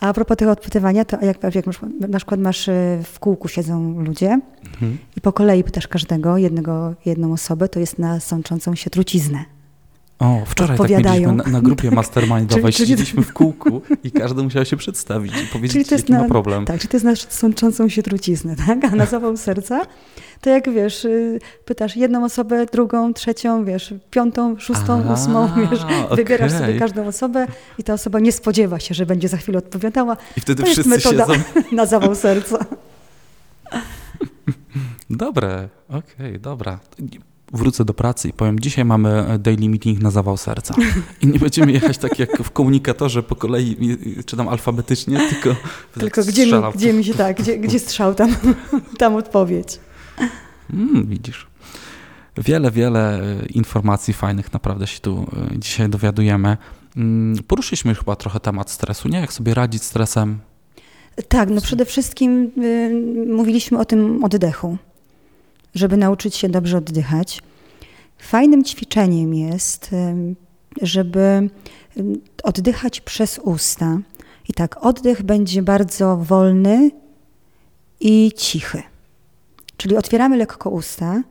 [0.01, 1.66] A propos tego odpytywania, to jak, jak
[2.09, 4.99] na przykład masz y, w kółku siedzą ludzie mhm.
[5.16, 9.45] i po kolei pytasz każdego, jednego, jedną osobę, to jest na sączącą się truciznę.
[10.18, 14.64] O, wczoraj tak mieliśmy na, na grupie mastermindowej, czyli, siedzieliśmy w kółku i każdy musiał
[14.64, 16.64] się przedstawić i powiedzieć, czyli to jest jaki na, ma problem.
[16.64, 18.84] Tak, czyli to jest na sączącą się truciznę, tak?
[18.84, 19.86] A na zawał serca
[20.42, 25.82] to jak wiesz, y, pytasz jedną osobę, drugą, trzecią, wiesz, piątą, szóstą, A, ósmą, wiesz,
[25.82, 26.16] okay.
[26.16, 27.46] wybierasz sobie każdą osobę
[27.78, 30.16] i ta osoba nie spodziewa się, że będzie za chwilę odpowiadała.
[30.36, 31.42] I wtedy to wszyscy jest metoda siedzą.
[31.76, 32.66] na zawał serca.
[35.10, 36.78] Dobre, okej, okay, dobra
[37.53, 40.74] wrócę do pracy i powiem, dzisiaj mamy daily meeting na zawał serca.
[41.20, 43.76] I nie będziemy jechać tak jak w komunikatorze po kolei,
[44.26, 45.57] czy tam alfabetycznie, tylko
[46.00, 48.34] Tylko gdzie mi, gdzie mi się tak, gdzie, gdzie strzał, tam,
[48.98, 49.78] tam odpowiedź.
[50.72, 51.46] Mm, widzisz.
[52.38, 56.57] Wiele, wiele e, informacji fajnych naprawdę się tu e, dzisiaj dowiadujemy.
[56.96, 59.20] Mm, poruszyliśmy chyba trochę temat stresu, nie?
[59.20, 60.38] Jak sobie radzić z stresem?
[61.28, 64.76] Tak, no przede wszystkim y, mówiliśmy o tym oddechu
[65.74, 67.40] żeby nauczyć się dobrze oddychać.
[68.18, 69.90] Fajnym ćwiczeniem jest,
[70.82, 71.50] żeby
[72.42, 73.98] oddychać przez usta.
[74.48, 76.90] I tak, oddech będzie bardzo wolny
[78.00, 78.82] i cichy.
[79.76, 81.22] Czyli otwieramy lekko usta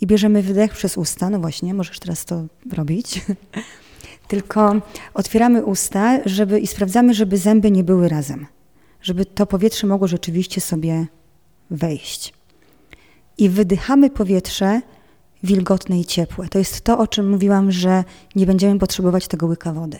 [0.00, 1.30] i bierzemy wydech przez usta.
[1.30, 3.20] No właśnie, możesz teraz to robić.
[4.28, 4.74] Tylko
[5.14, 8.46] otwieramy usta żeby, i sprawdzamy, żeby zęby nie były razem.
[9.02, 11.06] Żeby to powietrze mogło rzeczywiście sobie
[11.70, 12.32] wejść
[13.38, 14.80] i wydychamy powietrze
[15.42, 16.48] wilgotne i ciepłe.
[16.48, 18.04] To jest to, o czym mówiłam, że
[18.34, 19.98] nie będziemy potrzebować tego łyka wody.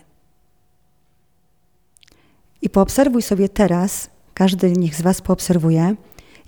[2.62, 5.96] I poobserwuj sobie teraz, każdy niech z Was poobserwuje,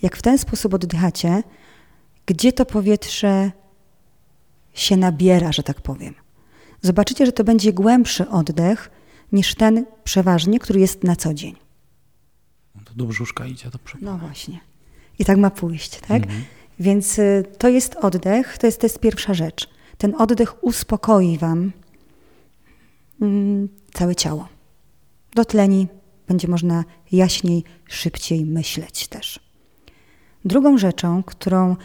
[0.03, 1.43] jak w ten sposób oddychacie,
[2.27, 3.51] gdzie to powietrze
[4.75, 6.15] się nabiera, że tak powiem.
[6.83, 8.91] Zobaczycie, że to będzie głębszy oddech
[9.33, 11.57] niż ten przeważnie, który jest na co dzień.
[12.75, 14.05] No to do brzuszka idzie, do przodu.
[14.05, 14.61] No właśnie.
[15.19, 16.23] I tak ma pójść, tak?
[16.23, 16.45] Mhm.
[16.81, 19.69] Więc y, to jest oddech, to jest, to jest pierwsza rzecz.
[19.99, 21.73] Ten oddech uspokoi Wam
[23.21, 24.49] mm, całe ciało.
[25.35, 25.87] Dotleni,
[26.29, 29.41] będzie można jaśniej, szybciej myśleć też.
[30.45, 31.77] Drugą rzeczą, którą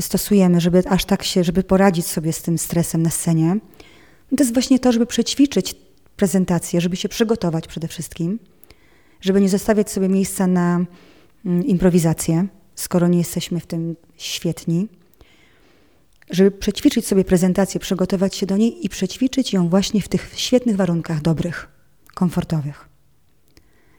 [0.00, 3.56] stosujemy, żeby aż tak się, żeby poradzić sobie z tym stresem na scenie,
[4.30, 5.74] to jest właśnie to, żeby przećwiczyć
[6.16, 8.38] prezentację, żeby się przygotować przede wszystkim,
[9.20, 10.80] żeby nie zostawiać sobie miejsca na
[11.44, 12.46] mm, improwizację,
[12.78, 14.88] skoro nie jesteśmy w tym świetni,
[16.30, 20.76] żeby przećwiczyć sobie prezentację, przygotować się do niej i przećwiczyć ją właśnie w tych świetnych
[20.76, 21.68] warunkach, dobrych,
[22.14, 22.88] komfortowych.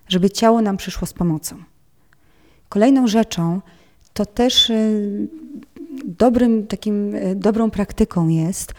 [0.08, 1.64] Żeby ciało nam przyszło z pomocą.
[2.70, 3.62] Kolejną rzeczą
[4.14, 5.28] to też y,
[6.06, 8.74] dobrym, takim, y, dobrą praktyką jest,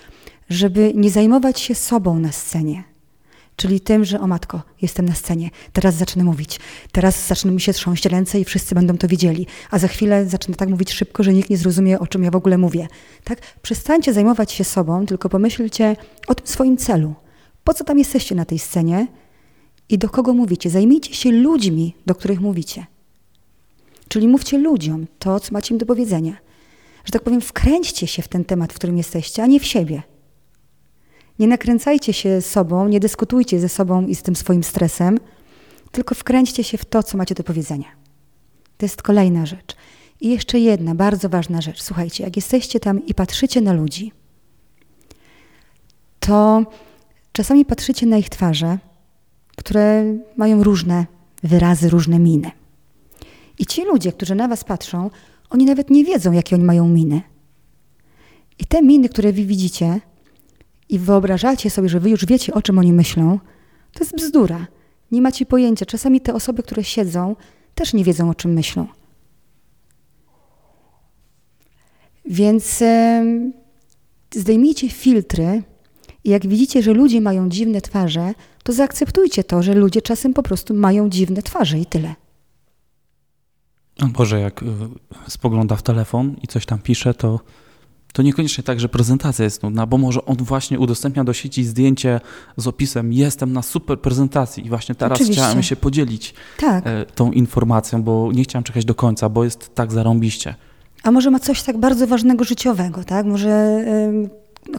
[0.48, 2.89] żeby nie zajmować się sobą na scenie.
[3.61, 6.61] Czyli tym, że o matko, jestem na scenie, teraz zacznę mówić,
[6.93, 10.55] teraz zacznę mi się trząść ręce i wszyscy będą to widzieli, a za chwilę zacznę
[10.55, 12.89] tak mówić szybko, że nikt nie zrozumie, o czym ja w ogóle mówię.
[13.24, 13.41] Tak?
[13.62, 15.97] Przestańcie zajmować się sobą, tylko pomyślcie
[16.27, 17.15] o tym swoim celu.
[17.65, 19.07] Po co tam jesteście na tej scenie
[19.89, 20.70] i do kogo mówicie?
[20.70, 22.87] Zajmijcie się ludźmi, do których mówicie.
[24.09, 26.37] Czyli mówcie ludziom to, co macie im do powiedzenia.
[27.05, 30.03] Że tak powiem, wkręćcie się w ten temat, w którym jesteście, a nie w siebie.
[31.40, 35.18] Nie nakręcajcie się sobą, nie dyskutujcie ze sobą i z tym swoim stresem,
[35.92, 37.86] tylko wkręćcie się w to, co macie do powiedzenia.
[38.76, 39.76] To jest kolejna rzecz.
[40.20, 41.82] I jeszcze jedna bardzo ważna rzecz.
[41.82, 44.12] Słuchajcie, jak jesteście tam i patrzycie na ludzi,
[46.18, 46.64] to
[47.32, 48.78] czasami patrzycie na ich twarze,
[49.56, 50.04] które
[50.36, 51.06] mają różne
[51.42, 52.50] wyrazy, różne miny.
[53.58, 55.10] I ci ludzie, którzy na was patrzą,
[55.50, 57.22] oni nawet nie wiedzą, jakie oni mają miny.
[58.58, 60.00] I te miny, które wy widzicie,
[60.90, 63.38] i wyobrażacie sobie, że wy już wiecie, o czym oni myślą,
[63.92, 64.66] to jest bzdura.
[65.10, 65.86] Nie macie pojęcia.
[65.86, 67.36] Czasami te osoby, które siedzą,
[67.74, 68.86] też nie wiedzą, o czym myślą.
[72.24, 72.82] Więc
[74.34, 75.62] zdejmijcie filtry
[76.24, 80.42] i jak widzicie, że ludzie mają dziwne twarze, to zaakceptujcie to, że ludzie czasem po
[80.42, 82.14] prostu mają dziwne twarze i tyle.
[84.08, 84.66] Boże, jak y,
[85.28, 87.40] spogląda w telefon i coś tam pisze, to
[88.12, 92.20] to niekoniecznie tak, że prezentacja jest nudna, bo może on właśnie udostępnia do sieci zdjęcie
[92.57, 95.43] z opisem jestem na super prezentacji i właśnie teraz Oczywiście.
[95.43, 96.87] chciałem się podzielić tak.
[96.87, 100.55] E, tą informacją, bo nie chciałem czekać do końca, bo jest tak zarąbiście.
[101.03, 103.27] A może ma coś tak bardzo ważnego życiowego, tak?
[103.27, 103.85] Może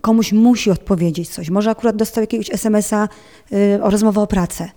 [0.01, 1.49] komuś musi odpowiedzieć coś.
[1.49, 3.09] Może akurat dostał jakiegoś SMS-a
[3.51, 4.69] y, o rozmowę o pracę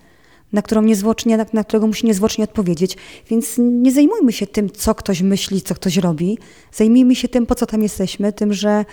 [0.55, 2.97] na, którą niezwłocznie, na, na którego musi niezwłocznie odpowiedzieć.
[3.29, 6.37] Więc nie zajmujmy się tym, co ktoś myśli, co ktoś robi.
[6.71, 8.85] Zajmijmy się tym, po co tam jesteśmy, tym, że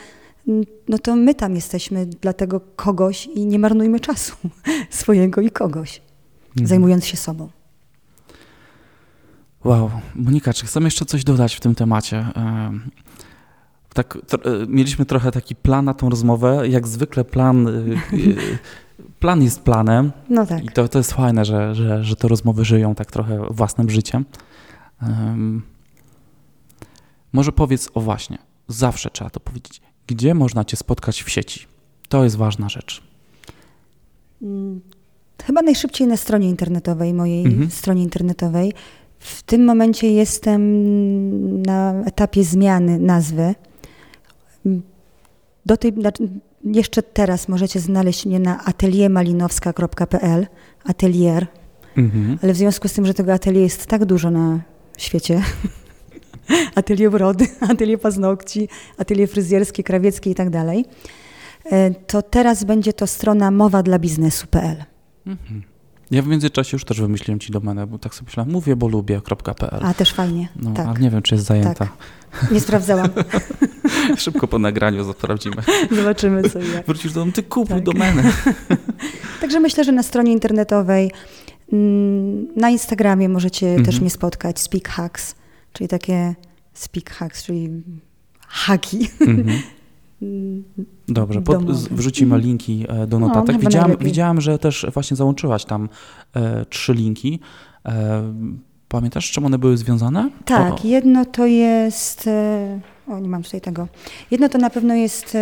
[0.48, 4.36] mm, no to my tam jesteśmy dla tego kogoś i nie marnujmy czasu
[5.00, 6.02] swojego i kogoś,
[6.50, 6.66] mhm.
[6.66, 7.48] zajmując się sobą.
[9.64, 12.26] Wow, Monika, czy chcę jeszcze coś dodać w tym temacie?
[13.94, 16.68] Tak, to, e, mieliśmy trochę taki plan na tą rozmowę.
[16.68, 17.72] Jak zwykle plan e,
[19.22, 20.12] plan jest planem.
[20.28, 20.64] No tak.
[20.64, 24.24] I to, to jest fajne, że, że, że te rozmowy żyją tak trochę własnym życiem.
[25.02, 25.62] Um,
[27.32, 28.38] może powiedz o właśnie,
[28.68, 31.66] zawsze trzeba to powiedzieć, gdzie można Cię spotkać w sieci?
[32.08, 33.02] To jest ważna rzecz.
[34.42, 34.80] Mm,
[35.42, 37.70] chyba najszybciej na stronie internetowej, mojej mhm.
[37.70, 38.72] stronie internetowej.
[39.18, 40.62] W tym momencie jestem
[41.62, 43.54] na etapie zmiany nazwy.
[45.66, 46.28] Do tej, znaczy,
[46.64, 50.46] jeszcze teraz możecie znaleźć mnie na ateliermalinowska.pl,
[50.84, 51.46] atelier,
[51.96, 52.38] mhm.
[52.42, 54.60] ale w związku z tym, że tego atelier jest tak dużo na
[54.98, 55.42] świecie,
[56.74, 58.68] atelier brody, atelier paznokci,
[58.98, 60.84] atelier fryzjerski, krawiecki i tak dalej,
[61.64, 64.84] e, to teraz będzie to strona mowa dla biznesu.pl.
[65.26, 65.62] Mhm.
[66.10, 69.80] Ja w międzyczasie już też wymyśliłem ci domenę, bo tak sobie myślałem, mówię, bo lubię.pl.
[69.82, 70.48] A, też fajnie.
[70.56, 70.86] No, tak.
[70.86, 71.74] ale nie wiem, czy jest zajęta.
[71.74, 72.50] Tak.
[72.50, 73.08] Nie sprawdzałam.
[74.16, 75.56] Szybko po nagraniu sprawdzimy.
[75.96, 76.86] Zobaczymy co jak.
[76.86, 77.84] Wrócisz do domu, ty kupuj tak.
[77.84, 78.22] domenę.
[79.40, 81.10] Także myślę, że na stronie internetowej,
[81.72, 83.84] mm, na Instagramie możecie mhm.
[83.86, 85.34] też mnie spotkać, Speak Hacks,
[85.72, 86.34] czyli takie
[86.72, 87.70] Speak Hacks, czyli
[88.48, 89.08] haki.
[89.20, 89.62] Mhm.
[91.08, 92.48] Dobrze, pod, wrzucimy mhm.
[92.48, 93.56] linki e, do notatek.
[93.56, 95.88] No, widziałam, widziałam, że też właśnie załączyłaś tam
[96.36, 97.40] e, trzy linki.
[97.86, 98.22] E,
[98.88, 100.30] pamiętasz, z czym one były związane?
[100.44, 100.78] Tak, o.
[100.84, 102.26] jedno to jest.
[102.26, 103.88] E, o, nie mam tutaj tego.
[104.30, 105.36] Jedno to na pewno jest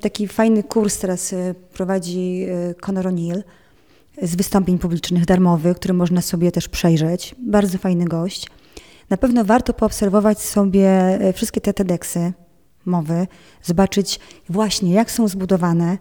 [0.00, 2.46] taki fajny kurs, teraz e, prowadzi
[2.80, 3.42] Conor O'Neill
[4.22, 7.34] z wystąpień publicznych darmowych, który można sobie też przejrzeć.
[7.38, 8.46] Bardzo fajny gość.
[9.10, 12.32] Na pewno warto poobserwować sobie wszystkie te TEDxy,
[12.84, 13.26] mowy,
[13.62, 15.98] zobaczyć właśnie jak są zbudowane,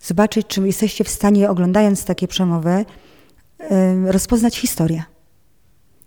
[0.00, 2.84] zobaczyć, czy jesteście w stanie, oglądając takie przemowy,
[4.06, 5.02] rozpoznać historię.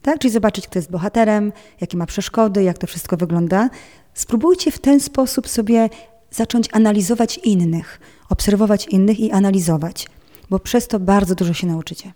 [0.02, 0.20] Tak?
[0.20, 1.52] Czyli zobaczyć, kto jest bohaterem,
[1.82, 3.70] jakie ma przeszkody, jak to wszystko wygląda.
[4.14, 5.90] Spróbujcie w ten sposób sobie
[6.32, 8.00] zacząć analizować innych,
[8.30, 10.08] obserwować innych i analizować,
[10.50, 12.14] bo przez to bardzo dużo się nauczycie.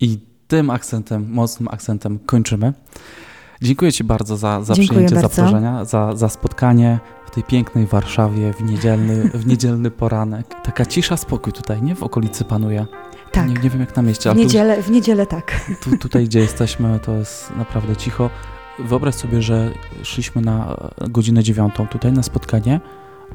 [0.00, 0.18] I
[0.48, 2.72] tym akcentem, mocnym akcentem kończymy.
[3.62, 5.28] Dziękuję Ci bardzo za, za przyjęcie bardzo.
[5.28, 10.46] zaproszenia, za, za spotkanie w tej pięknej Warszawie w niedzielny, w niedzielny poranek.
[10.64, 11.94] Taka cisza, spokój tutaj, nie?
[11.94, 12.86] W okolicy panuje.
[13.32, 13.48] Tak.
[13.48, 14.32] Nie, nie wiem jak na mieście.
[14.32, 15.60] W niedzielę, tu, w niedzielę tak.
[15.82, 18.30] Tu, tutaj, gdzie jesteśmy, to jest naprawdę cicho.
[18.78, 19.70] Wyobraź sobie, że
[20.02, 20.76] szliśmy na
[21.08, 22.80] godzinę dziewiątą tutaj na spotkanie,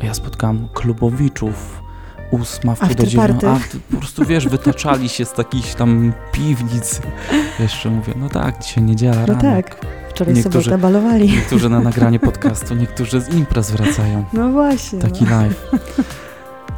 [0.02, 1.82] a ja spotkałam klubowiczów,
[2.32, 3.50] ósma w do dziewiątej.
[3.50, 3.60] A
[3.92, 7.02] po prostu wiesz, wytaczali się z takich tam piwnic.
[7.60, 9.76] Jeszcze mówię, no tak, dzisiaj niedziela, no ranek.
[9.76, 9.86] tak.
[10.10, 11.32] Wczoraj niektórzy, sobotę balowali.
[11.32, 14.26] Niektórzy na nagranie podcastu, niektórzy z imprez wracają.
[14.34, 15.00] No właśnie.
[15.00, 15.30] Taki no.
[15.32, 15.72] live.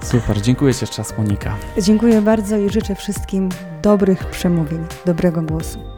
[0.04, 1.56] Super, dziękuję Ci jeszcze raz Monika.
[1.82, 3.50] Dziękuję bardzo i życzę wszystkim
[3.82, 5.93] dobrych przemówień, dobrego głosu.